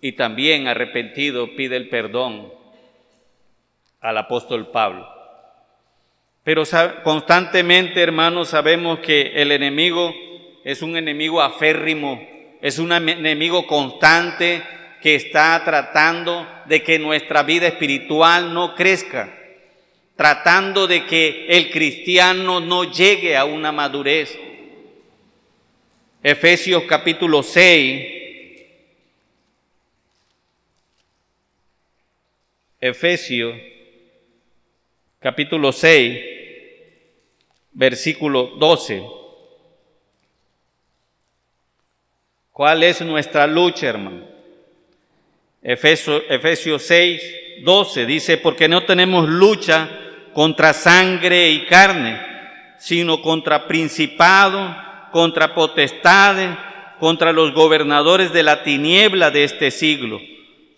[0.00, 2.57] y también arrepentido pide el perdón
[4.00, 5.08] al apóstol Pablo.
[6.44, 6.62] Pero
[7.02, 10.14] constantemente, hermanos, sabemos que el enemigo
[10.64, 12.20] es un enemigo aférrimo,
[12.60, 14.62] es un enemigo constante
[15.02, 19.34] que está tratando de que nuestra vida espiritual no crezca,
[20.16, 24.38] tratando de que el cristiano no llegue a una madurez.
[26.22, 28.16] Efesios capítulo 6.
[32.80, 33.54] Efesios
[35.20, 36.20] capítulo 6,
[37.72, 39.02] versículo 12.
[42.52, 44.26] ¿Cuál es nuestra lucha, hermano?
[45.62, 47.22] Efesios 6,
[47.64, 49.90] 12 dice, porque no tenemos lucha
[50.32, 52.20] contra sangre y carne,
[52.78, 54.76] sino contra principado,
[55.10, 56.56] contra potestades,
[57.00, 60.20] contra los gobernadores de la tiniebla de este siglo,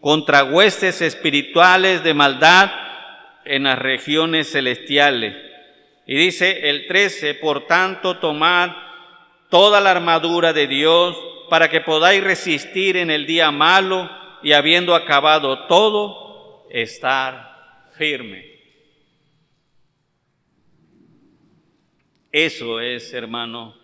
[0.00, 2.70] contra huestes espirituales de maldad
[3.50, 5.34] en las regiones celestiales.
[6.06, 8.70] Y dice el 13, por tanto, tomad
[9.48, 14.08] toda la armadura de Dios para que podáis resistir en el día malo
[14.44, 18.44] y habiendo acabado todo, estar firme.
[22.30, 23.74] Eso es, hermano,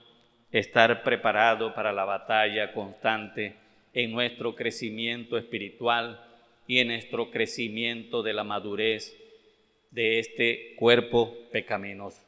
[0.53, 3.57] estar preparado para la batalla constante
[3.93, 6.25] en nuestro crecimiento espiritual
[6.69, 9.26] y en nuestro crecimiento de la madurez
[9.97, 12.22] de este cuerpo pecaminoso.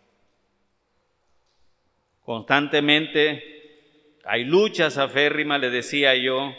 [2.25, 6.55] Constantemente hay luchas aférrimas, le decía yo,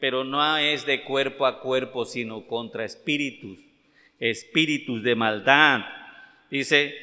[0.00, 3.60] pero no es de cuerpo a cuerpo, sino contra espíritus,
[4.18, 5.82] espíritus de maldad,
[6.50, 6.96] dice,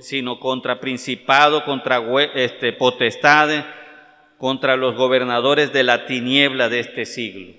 [0.00, 2.02] sino contra principado, contra
[2.34, 3.64] este, potestades,
[4.36, 7.54] contra los gobernadores de la tiniebla de este siglo.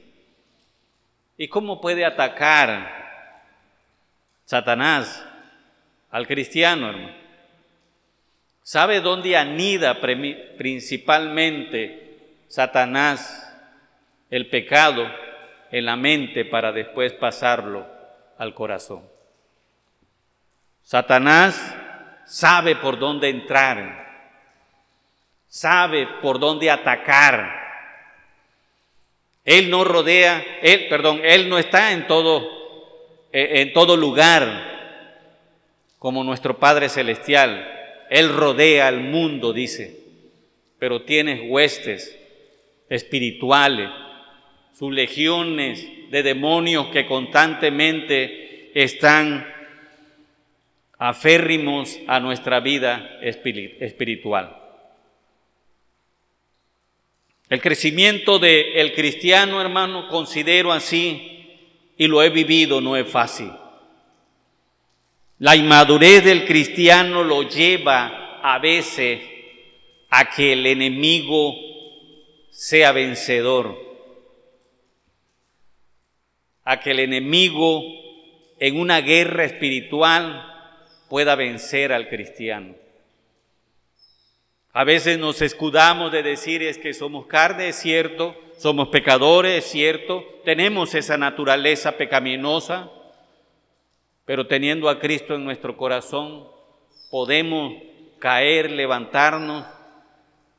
[1.35, 3.01] ¿Y cómo puede atacar
[4.45, 5.29] Satanás
[6.11, 7.21] al cristiano, hermano.
[8.61, 9.99] ¿Sabe dónde anida
[10.57, 13.47] principalmente Satanás
[14.29, 15.09] el pecado
[15.71, 17.87] en la mente para después pasarlo
[18.37, 19.03] al corazón?
[20.83, 21.75] Satanás
[22.25, 24.27] sabe por dónde entrar,
[25.47, 27.59] sabe por dónde atacar.
[29.43, 32.47] Él no rodea, él, perdón, él no está en todo,
[33.31, 34.71] eh, en todo lugar
[36.01, 37.63] como nuestro Padre Celestial.
[38.09, 39.99] Él rodea al mundo, dice,
[40.79, 42.17] pero tiene huestes
[42.89, 43.91] espirituales,
[44.73, 49.45] sus legiones de demonios que constantemente están
[50.97, 54.57] aférrimos a nuestra vida espiritual.
[57.47, 61.45] El crecimiento del cristiano, hermano, considero así,
[61.95, 63.51] y lo he vivido, no es fácil.
[65.41, 69.23] La inmadurez del cristiano lo lleva a veces
[70.11, 71.55] a que el enemigo
[72.51, 73.75] sea vencedor,
[76.63, 77.81] a que el enemigo
[78.59, 80.45] en una guerra espiritual
[81.09, 82.75] pueda vencer al cristiano.
[84.73, 89.71] A veces nos escudamos de decir es que somos carne, es cierto, somos pecadores, es
[89.71, 92.91] cierto, tenemos esa naturaleza pecaminosa,
[94.25, 96.47] pero teniendo a Cristo en nuestro corazón,
[97.09, 97.73] podemos
[98.19, 99.65] caer, levantarnos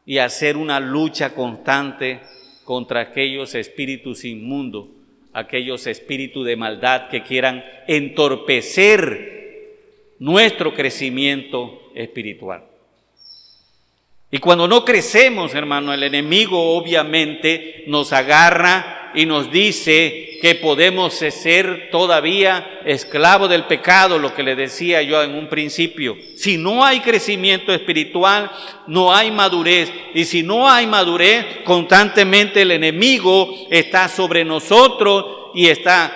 [0.05, 2.21] y hacer una lucha constante
[2.65, 4.89] contra aquellos espíritus inmundos,
[5.33, 9.33] aquellos espíritus de maldad que quieran entorpecer
[10.19, 12.72] nuestro crecimiento espiritual.
[14.35, 21.13] Y cuando no crecemos, hermano, el enemigo obviamente nos agarra y nos dice que podemos
[21.13, 26.17] ser todavía esclavos del pecado, lo que le decía yo en un principio.
[26.35, 28.51] Si no hay crecimiento espiritual,
[28.87, 29.93] no hay madurez.
[30.15, 36.11] Y si no hay madurez, constantemente el enemigo está sobre nosotros y está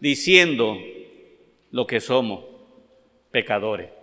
[0.00, 0.78] diciendo
[1.70, 2.42] lo que somos,
[3.30, 4.01] pecadores.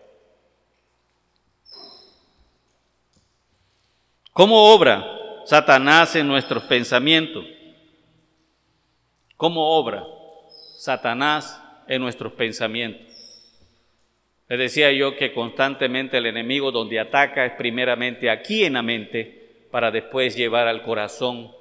[4.34, 5.06] ¿Cómo obra
[5.46, 7.46] Satanás en nuestros pensamientos?
[9.36, 10.06] ¿Cómo obra
[10.78, 13.08] Satanás en nuestros pensamientos?
[14.48, 19.68] Les decía yo que constantemente el enemigo donde ataca es primeramente aquí en la mente
[19.72, 21.52] para después llevar al corazón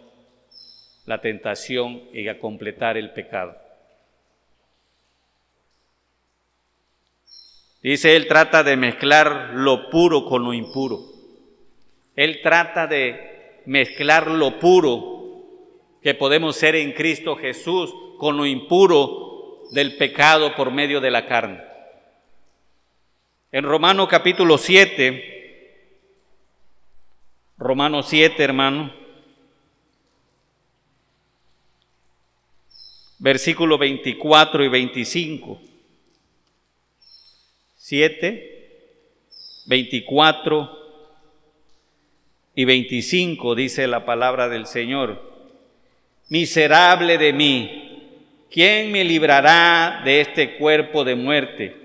[1.04, 3.56] la tentación y a completar el pecado.
[7.82, 11.17] Dice, Él trata de mezclar lo puro con lo impuro.
[12.18, 15.44] Él trata de mezclar lo puro
[16.02, 21.26] que podemos ser en Cristo Jesús con lo impuro del pecado por medio de la
[21.26, 21.62] carne.
[23.52, 25.94] En Romano capítulo 7,
[27.56, 28.92] Romano 7, hermano,
[33.20, 35.60] versículo 24 y 25.
[37.76, 38.82] 7,
[39.66, 40.87] 24
[42.58, 45.22] y 25 dice la palabra del Señor.
[46.28, 51.76] Miserable de mí, ¿quién me librará de este cuerpo de muerte?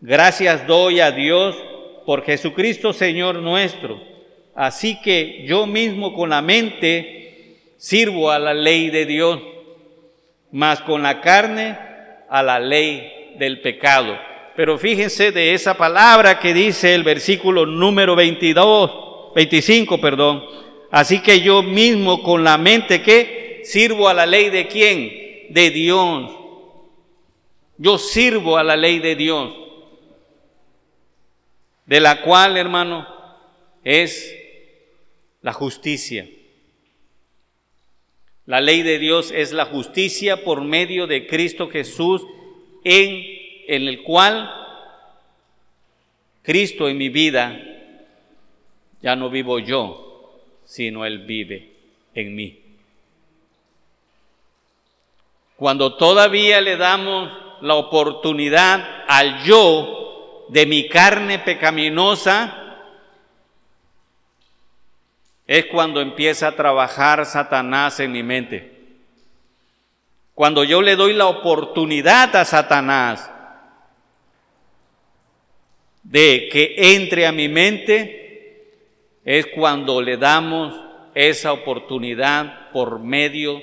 [0.00, 1.56] Gracias doy a Dios
[2.04, 4.00] por Jesucristo Señor nuestro.
[4.54, 9.40] Así que yo mismo con la mente sirvo a la ley de Dios,
[10.52, 11.76] mas con la carne
[12.30, 14.16] a la ley del pecado.
[14.54, 19.05] Pero fíjense de esa palabra que dice el versículo número 22,
[19.36, 20.42] 25, perdón.
[20.90, 25.12] Así que yo mismo con la mente que sirvo a la ley de quién?
[25.50, 26.32] De Dios.
[27.76, 29.52] Yo sirvo a la ley de Dios
[31.84, 33.06] de la cual, hermano,
[33.84, 34.34] es
[35.42, 36.26] la justicia.
[38.46, 42.22] La ley de Dios es la justicia por medio de Cristo Jesús,
[42.84, 43.22] en,
[43.68, 44.50] en el cual
[46.42, 47.75] Cristo en mi vida
[49.06, 50.34] ya no vivo yo,
[50.64, 51.74] sino Él vive
[52.12, 52.60] en mí.
[55.54, 57.30] Cuando todavía le damos
[57.60, 62.80] la oportunidad al yo de mi carne pecaminosa,
[65.46, 68.88] es cuando empieza a trabajar Satanás en mi mente.
[70.34, 73.30] Cuando yo le doy la oportunidad a Satanás
[76.02, 78.25] de que entre a mi mente,
[79.26, 80.72] es cuando le damos
[81.12, 83.60] esa oportunidad por medio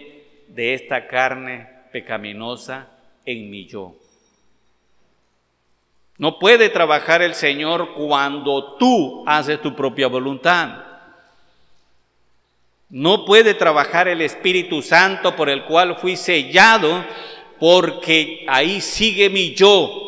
[0.49, 2.89] de esta carne pecaminosa
[3.25, 3.95] en mi yo.
[6.17, 10.83] No puede trabajar el Señor cuando tú haces tu propia voluntad.
[12.89, 17.05] No puede trabajar el Espíritu Santo por el cual fui sellado
[17.57, 20.01] porque ahí sigue mi yo.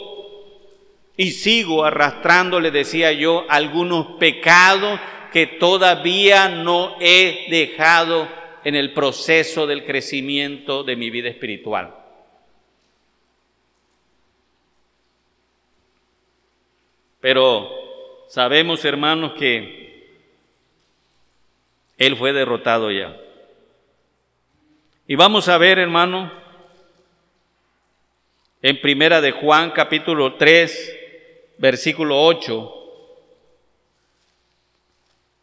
[1.15, 4.99] Y sigo arrastrando, le decía yo, algunos pecados
[5.35, 8.25] que todavía no he dejado
[8.63, 11.93] en el proceso del crecimiento de mi vida espiritual.
[17.19, 17.69] Pero
[18.29, 20.23] sabemos, hermanos, que
[21.97, 23.19] Él fue derrotado ya.
[25.05, 26.31] Y vamos a ver, hermano,
[28.61, 30.97] en Primera de Juan, capítulo 3,
[31.57, 32.83] versículo 8.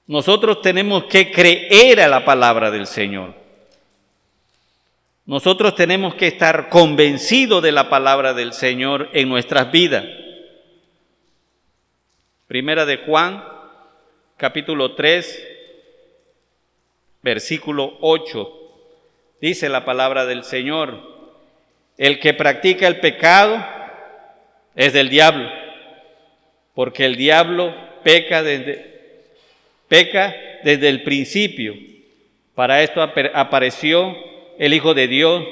[0.07, 3.35] Nosotros tenemos que creer a la palabra del Señor.
[5.25, 10.05] Nosotros tenemos que estar convencidos de la palabra del Señor en nuestras vidas.
[12.49, 13.45] Primera de Juan,
[14.37, 15.49] capítulo 3,
[17.23, 18.59] versículo 8.
[19.41, 20.99] Dice la palabra del Señor,
[21.97, 23.65] el que practica el pecado
[24.75, 25.49] es del diablo,
[26.75, 28.92] porque el diablo peca desde,
[29.93, 30.35] peca
[30.65, 31.75] desde el principio.
[32.55, 34.17] Para esto apareció
[34.59, 35.45] el Hijo de Dios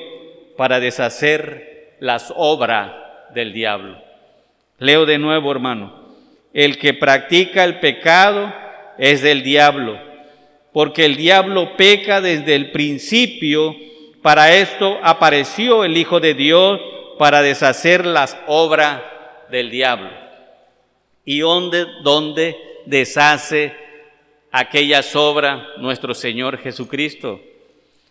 [0.57, 2.91] para deshacer las obras
[3.35, 4.03] del diablo.
[4.79, 6.15] Leo de nuevo, hermano.
[6.55, 8.51] El que practica el pecado
[8.97, 10.01] es del diablo,
[10.73, 13.77] porque el diablo peca desde el principio.
[14.23, 16.81] Para esto apareció el Hijo de Dios
[17.19, 19.03] para deshacer las obras
[19.51, 20.09] del diablo.
[21.27, 23.90] ¿Y dónde, dónde deshace
[24.53, 27.41] aquellas obras nuestro Señor Jesucristo?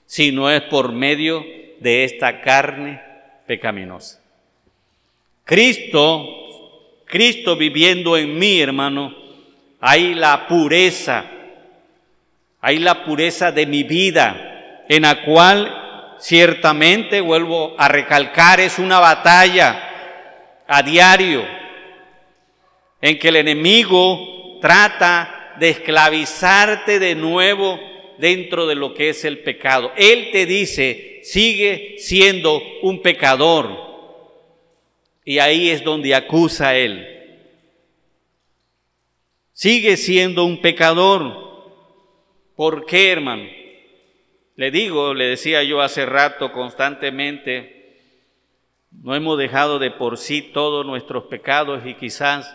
[0.05, 1.45] Si no es por medio
[1.79, 3.01] de esta carne
[3.45, 4.21] pecaminosa.
[5.43, 6.39] Cristo
[7.09, 9.15] Cristo viviendo en mí, hermano,
[9.81, 11.25] hay la pureza,
[12.61, 18.99] hay la pureza de mi vida, en la cual ciertamente, vuelvo a recalcar, es una
[18.99, 19.89] batalla
[20.67, 21.43] a diario,
[23.01, 27.79] en que el enemigo trata de esclavizarte de nuevo
[28.17, 29.91] dentro de lo que es el pecado.
[29.97, 33.89] Él te dice, sigue siendo un pecador
[35.23, 37.05] y ahí es donde acusa a él.
[39.53, 41.49] Sigue siendo un pecador.
[42.55, 43.43] ¿Por qué, hermano?
[44.55, 47.95] Le digo, le decía yo hace rato constantemente,
[48.91, 52.53] no hemos dejado de por sí todos nuestros pecados y quizás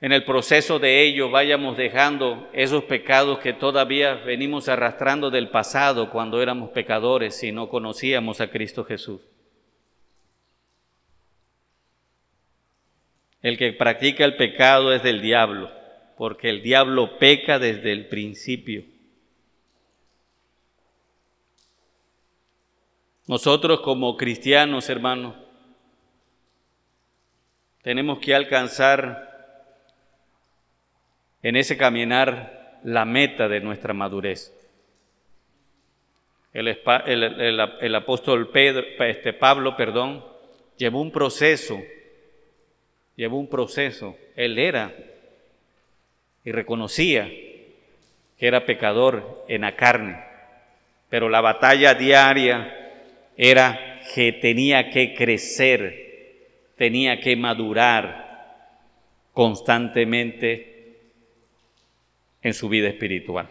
[0.00, 6.10] en el proceso de ello vayamos dejando esos pecados que todavía venimos arrastrando del pasado
[6.10, 9.22] cuando éramos pecadores y no conocíamos a Cristo Jesús.
[13.40, 15.70] El que practica el pecado es del diablo,
[16.18, 18.84] porque el diablo peca desde el principio.
[23.26, 25.36] Nosotros como cristianos, hermanos,
[27.82, 29.25] tenemos que alcanzar
[31.46, 34.52] en ese caminar la meta de nuestra madurez.
[36.52, 40.24] El, apóstol Pedro, este Pablo, perdón,
[40.76, 41.80] llevó un proceso,
[43.14, 44.16] llevó un proceso.
[44.34, 44.92] Él era
[46.44, 50.18] y reconocía que era pecador en la carne,
[51.08, 52.90] pero la batalla diaria
[53.36, 56.42] era que tenía que crecer,
[56.76, 58.74] tenía que madurar
[59.32, 60.75] constantemente
[62.46, 63.48] en su vida espiritual.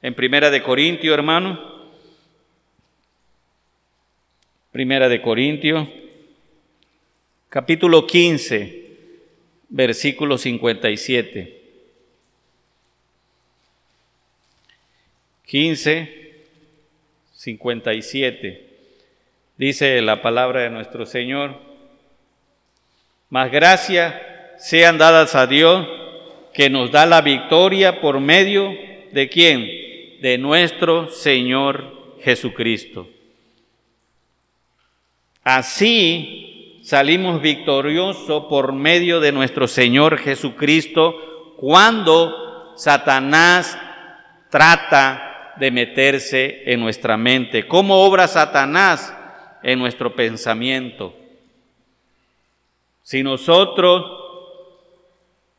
[0.00, 1.58] En Primera de Corintio, hermano,
[4.70, 5.90] Primera de Corintio,
[7.48, 8.96] capítulo 15,
[9.70, 11.60] versículo 57.
[15.46, 16.44] 15,
[17.34, 18.68] 57.
[19.56, 21.58] Dice la palabra de nuestro Señor,
[23.30, 24.14] más gracias
[24.58, 25.88] sean dadas a Dios
[26.52, 28.70] que nos da la victoria por medio
[29.12, 30.20] de quién?
[30.20, 33.08] De nuestro Señor Jesucristo.
[35.42, 43.78] Así salimos victoriosos por medio de nuestro Señor Jesucristo cuando Satanás
[44.50, 47.66] trata de meterse en nuestra mente.
[47.66, 49.14] ¿Cómo obra Satanás
[49.62, 51.14] en nuestro pensamiento?
[53.02, 54.20] Si nosotros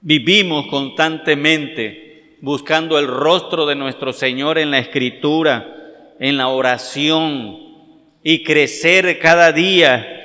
[0.02, 7.60] Vivimos constantemente buscando el rostro de nuestro Señor en la escritura, en la oración
[8.24, 10.18] y crecer cada día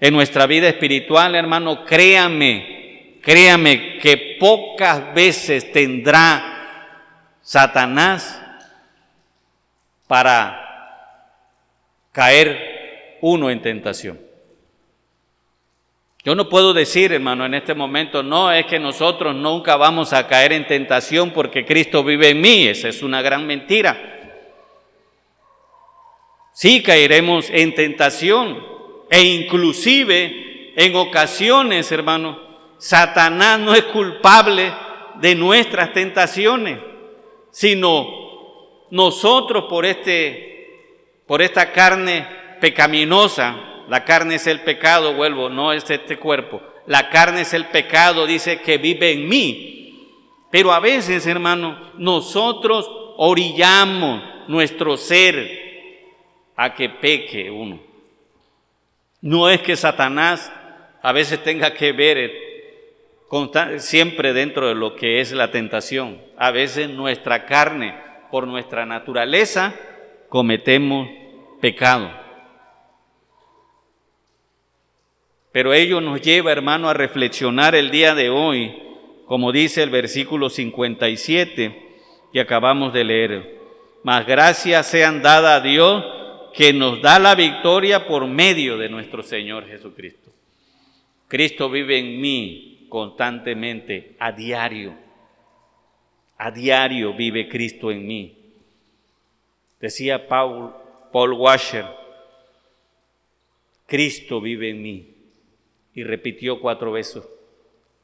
[0.00, 8.38] en nuestra vida espiritual, hermano, créame, créame que pocas veces tendrá Satanás
[10.06, 10.60] para
[12.12, 14.23] caer uno en tentación.
[16.24, 20.26] Yo no puedo decir, hermano, en este momento, no, es que nosotros nunca vamos a
[20.26, 22.66] caer en tentación porque Cristo vive en mí.
[22.66, 24.14] Esa es una gran mentira.
[26.54, 28.64] Sí caeremos en tentación
[29.10, 32.40] e inclusive en ocasiones, hermano,
[32.78, 34.72] Satanás no es culpable
[35.16, 36.78] de nuestras tentaciones,
[37.50, 42.26] sino nosotros por este por esta carne
[42.60, 46.62] pecaminosa la carne es el pecado, vuelvo, no es este cuerpo.
[46.86, 49.74] La carne es el pecado, dice que vive en mí.
[50.50, 55.64] Pero a veces, hermano, nosotros orillamos nuestro ser
[56.56, 57.80] a que peque uno.
[59.20, 60.52] No es que Satanás
[61.02, 66.20] a veces tenga que ver eh, siempre dentro de lo que es la tentación.
[66.36, 67.94] A veces nuestra carne,
[68.30, 69.74] por nuestra naturaleza,
[70.28, 71.08] cometemos
[71.60, 72.23] pecado.
[75.54, 78.74] Pero ello nos lleva, hermano, a reflexionar el día de hoy,
[79.24, 81.92] como dice el versículo 57
[82.32, 83.60] que acabamos de leer.
[84.02, 86.04] Más gracias sean dadas a Dios
[86.54, 90.32] que nos da la victoria por medio de nuestro Señor Jesucristo.
[91.28, 94.92] Cristo vive en mí constantemente, a diario.
[96.36, 98.36] A diario vive Cristo en mí.
[99.80, 100.72] Decía Paul,
[101.12, 101.86] Paul Washer,
[103.86, 105.13] Cristo vive en mí
[105.94, 107.22] y repitió cuatro veces,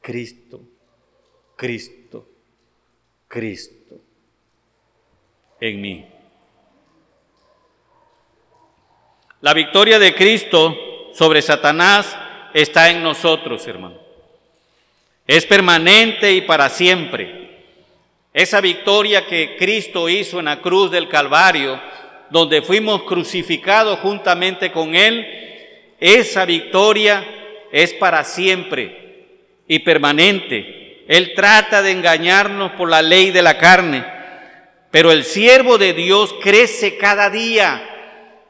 [0.01, 0.61] Cristo,
[1.55, 2.27] Cristo,
[3.27, 3.95] Cristo
[5.59, 6.05] en mí.
[9.41, 10.75] La victoria de Cristo
[11.13, 12.15] sobre Satanás
[12.53, 13.99] está en nosotros, hermano.
[15.27, 17.65] Es permanente y para siempre.
[18.33, 21.79] Esa victoria que Cristo hizo en la cruz del Calvario,
[22.29, 25.25] donde fuimos crucificados juntamente con Él,
[25.99, 27.40] esa victoria
[27.71, 29.25] es para siempre
[29.67, 31.03] y permanente.
[31.07, 34.05] Él trata de engañarnos por la ley de la carne,
[34.91, 37.87] pero el siervo de Dios crece cada día.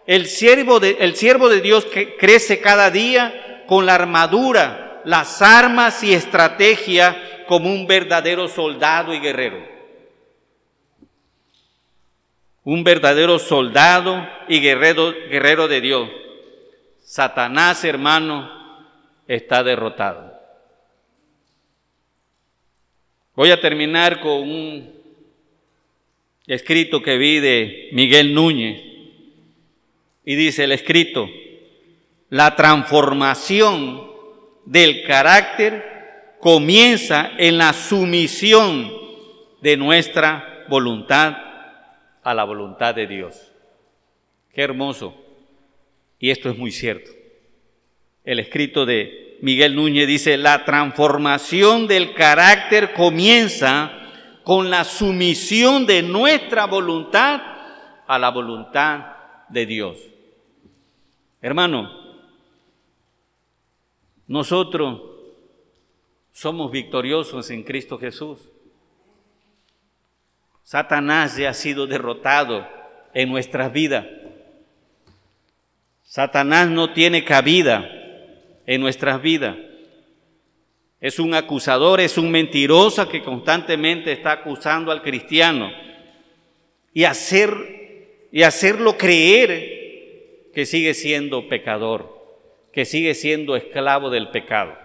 [0.08, 1.88] El siervo de, el siervo de Dios
[2.20, 9.20] crece cada día con la armadura las armas y estrategia como un verdadero soldado y
[9.20, 9.70] guerrero.
[12.64, 16.10] Un verdadero soldado y guerrero, guerrero de Dios.
[17.04, 18.50] Satanás, hermano,
[19.36, 20.38] está derrotado.
[23.34, 24.94] Voy a terminar con un
[26.48, 28.82] escrito que vi de Miguel Núñez.
[30.26, 31.30] Y dice el escrito,
[32.30, 34.12] la transformación
[34.66, 38.92] del carácter comienza en la sumisión
[39.62, 41.38] de nuestra voluntad
[42.22, 43.52] a la voluntad de Dios.
[44.54, 45.16] Qué hermoso.
[46.20, 47.21] Y esto es muy cierto.
[48.32, 53.92] El escrito de Miguel Núñez dice, la transformación del carácter comienza
[54.46, 57.42] con la sumisión de nuestra voluntad
[58.08, 59.18] a la voluntad
[59.50, 59.98] de Dios.
[61.42, 61.92] Hermano,
[64.28, 65.02] nosotros
[66.32, 68.40] somos victoriosos en Cristo Jesús.
[70.64, 72.66] Satanás ya ha sido derrotado
[73.14, 74.06] en nuestras vidas.
[76.04, 77.98] Satanás no tiene cabida
[78.66, 79.58] en nuestras vidas.
[81.00, 85.72] Es un acusador, es un mentiroso que constantemente está acusando al cristiano
[86.94, 92.22] y, hacer, y hacerlo creer que sigue siendo pecador,
[92.72, 94.78] que sigue siendo esclavo del pecado.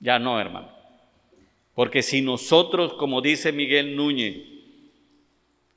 [0.00, 0.70] Ya no, hermano.
[1.74, 4.36] Porque si nosotros, como dice Miguel Núñez,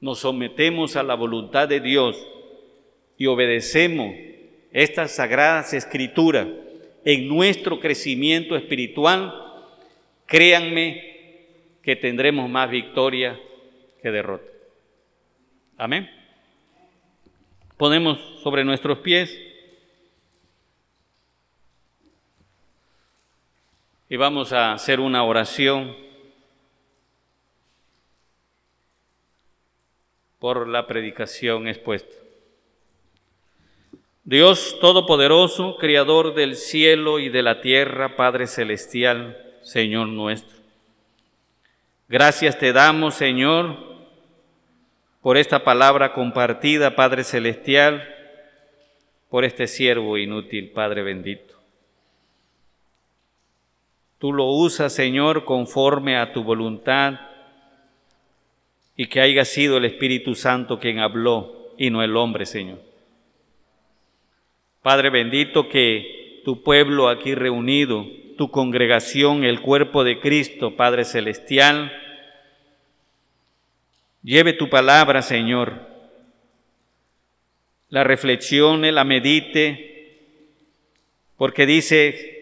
[0.02, 2.18] nos sometemos a la voluntad de Dios
[3.18, 4.16] y obedecemos
[4.72, 6.48] estas sagradas escrituras,
[7.06, 9.34] en nuestro crecimiento espiritual,
[10.26, 11.10] créanme
[11.82, 13.40] que tendremos más victoria
[14.02, 14.52] que derrota.
[15.78, 16.10] Amén.
[17.78, 19.34] Ponemos sobre nuestros pies
[24.10, 25.96] y vamos a hacer una oración
[30.40, 32.19] por la predicación expuesta.
[34.30, 40.56] Dios Todopoderoso, Creador del cielo y de la tierra, Padre Celestial, Señor nuestro.
[42.08, 43.76] Gracias te damos, Señor,
[45.24, 48.08] por esta palabra compartida, Padre Celestial,
[49.32, 51.56] por este siervo inútil, Padre bendito.
[54.20, 57.20] Tú lo usas, Señor, conforme a tu voluntad
[58.96, 62.89] y que haya sido el Espíritu Santo quien habló y no el hombre, Señor.
[64.82, 68.08] Padre bendito, que tu pueblo aquí reunido,
[68.38, 71.92] tu congregación, el cuerpo de Cristo, Padre Celestial,
[74.24, 75.88] lleve tu palabra, Señor,
[77.90, 79.90] la reflexione, la medite,
[81.38, 82.38] porque dice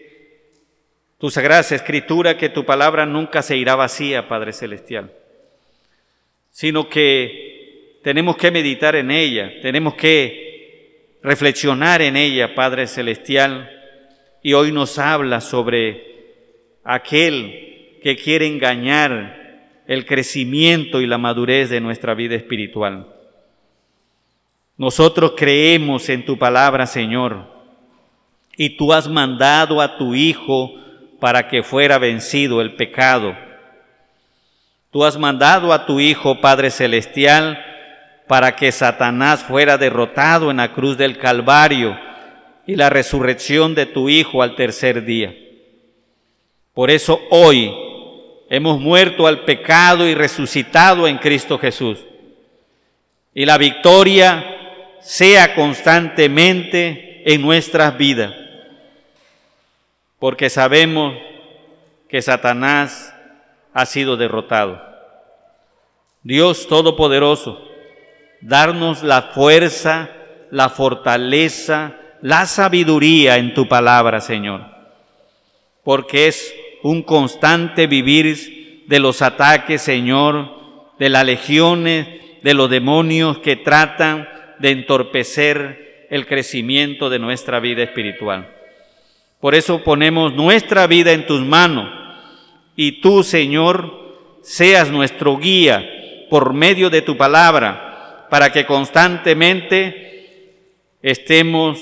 [1.18, 5.12] tu sagrada escritura que tu palabra nunca se irá vacía, Padre Celestial,
[6.50, 10.47] sino que tenemos que meditar en ella, tenemos que
[11.28, 13.68] reflexionar en ella, Padre Celestial,
[14.42, 21.82] y hoy nos habla sobre aquel que quiere engañar el crecimiento y la madurez de
[21.82, 23.08] nuestra vida espiritual.
[24.78, 27.44] Nosotros creemos en tu palabra, Señor,
[28.56, 30.76] y tú has mandado a tu Hijo
[31.20, 33.36] para que fuera vencido el pecado.
[34.90, 37.67] Tú has mandado a tu Hijo, Padre Celestial,
[38.28, 41.98] para que Satanás fuera derrotado en la cruz del Calvario
[42.66, 45.34] y la resurrección de tu Hijo al tercer día.
[46.74, 47.74] Por eso hoy
[48.50, 51.98] hemos muerto al pecado y resucitado en Cristo Jesús.
[53.34, 54.44] Y la victoria
[55.00, 58.34] sea constantemente en nuestras vidas,
[60.18, 61.14] porque sabemos
[62.08, 63.14] que Satanás
[63.72, 64.82] ha sido derrotado.
[66.22, 67.67] Dios Todopoderoso,
[68.40, 70.10] darnos la fuerza,
[70.50, 74.64] la fortaleza, la sabiduría en tu palabra, Señor.
[75.84, 82.08] Porque es un constante vivir de los ataques, Señor, de las legiones,
[82.42, 84.28] de los demonios que tratan
[84.58, 88.54] de entorpecer el crecimiento de nuestra vida espiritual.
[89.40, 91.88] Por eso ponemos nuestra vida en tus manos
[92.74, 95.84] y tú, Señor, seas nuestro guía
[96.30, 97.87] por medio de tu palabra
[98.30, 100.08] para que constantemente
[101.02, 101.80] estemos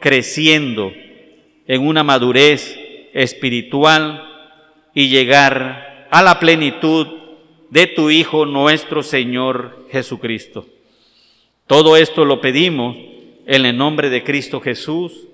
[0.00, 0.92] creciendo
[1.66, 2.78] en una madurez
[3.12, 4.22] espiritual
[4.94, 7.06] y llegar a la plenitud
[7.70, 10.66] de tu Hijo nuestro Señor Jesucristo.
[11.66, 12.96] Todo esto lo pedimos
[13.46, 15.28] en el nombre de Cristo Jesús.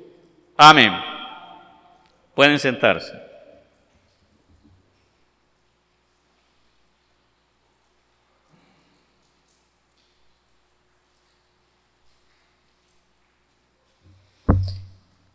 [0.56, 0.92] Amén.
[2.34, 3.31] Pueden sentarse.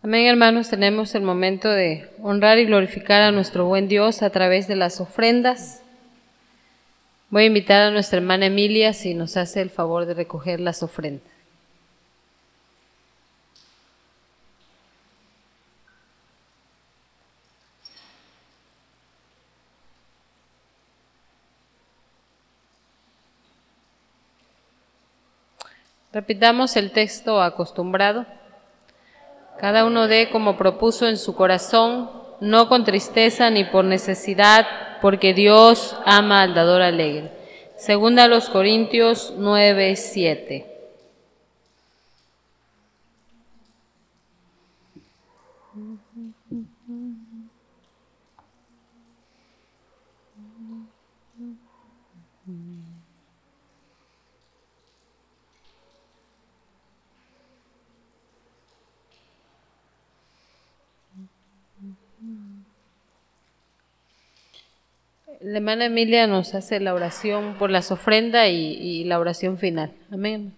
[0.08, 4.66] Amén, hermanos, tenemos el momento de honrar y glorificar a nuestro buen Dios a través
[4.66, 5.82] de las ofrendas.
[7.30, 10.82] Voy a invitar a nuestra hermana Emilia si nos hace el favor de recoger las
[10.82, 11.28] ofrendas.
[26.14, 28.26] Repitamos el texto acostumbrado.
[29.60, 34.68] Cada uno dé como propuso en su corazón, no con tristeza ni por necesidad,
[35.02, 37.32] porque Dios ama al dador alegre.
[37.76, 40.67] Segunda a los Corintios 9, 7.
[65.50, 69.94] La hermana Emilia nos hace la oración por las ofrendas y, y la oración final.
[70.12, 70.52] Amén.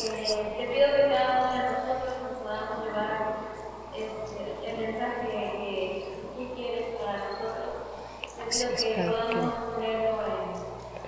[0.00, 3.36] Te pido que cada uno de nosotros nos podamos llevar
[3.94, 6.06] este, el mensaje que
[6.36, 7.70] tú quieres para nosotros.
[8.36, 10.14] Te pido que podamos ponerlo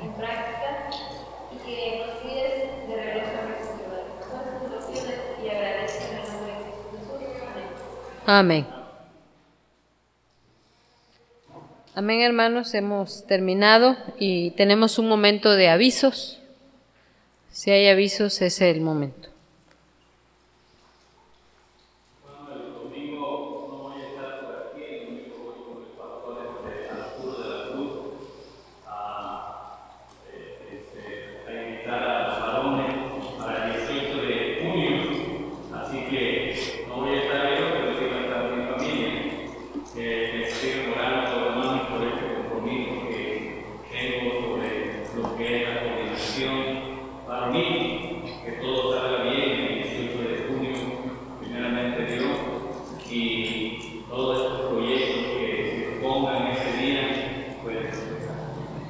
[0.01, 0.91] en, en práctica
[1.53, 4.05] y que nos pides de regreso a nuestro ciudad.
[4.21, 7.13] Entonces te lo pides y agradezco en el nombre de Jesús.
[8.35, 8.67] Amén.
[11.95, 12.23] Amén.
[12.23, 16.41] Hermanos, hemos terminado y tenemos un momento de avisos.
[17.51, 19.29] Si hay avisos, es el momento.
[31.47, 32.95] a invitar a los varones
[33.39, 34.97] para el 18 de junio,
[35.75, 39.33] así que no voy a estar yo, pero sí va a estar mi familia.
[39.95, 45.83] Eh, les estoy orando, hermanos, por este compromiso que tengo sobre lo que es la
[45.83, 46.55] coordinación
[47.27, 50.77] para mí, que todo salga bien el 18 de junio,
[51.41, 52.39] primeramente Dios,
[53.11, 57.99] y todos estos proyectos que se pongan ese día, pues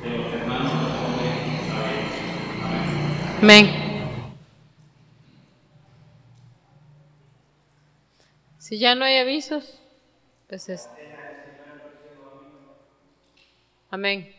[0.03, 1.32] de los hermanos nos ponen
[1.72, 1.99] a ver.
[3.40, 3.66] Amén.
[3.66, 3.82] Amén.
[8.59, 9.80] Si no hay avisos,
[10.49, 10.88] pues es.
[13.90, 14.34] Amén.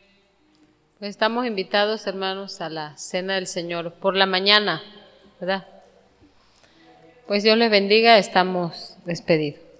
[1.00, 4.82] Pues estamos invitados, hermanos, a la cena del Señor por la mañana,
[5.40, 5.68] ¿verdad?
[7.28, 9.73] Pues Dios les bendiga, estamos despedidos.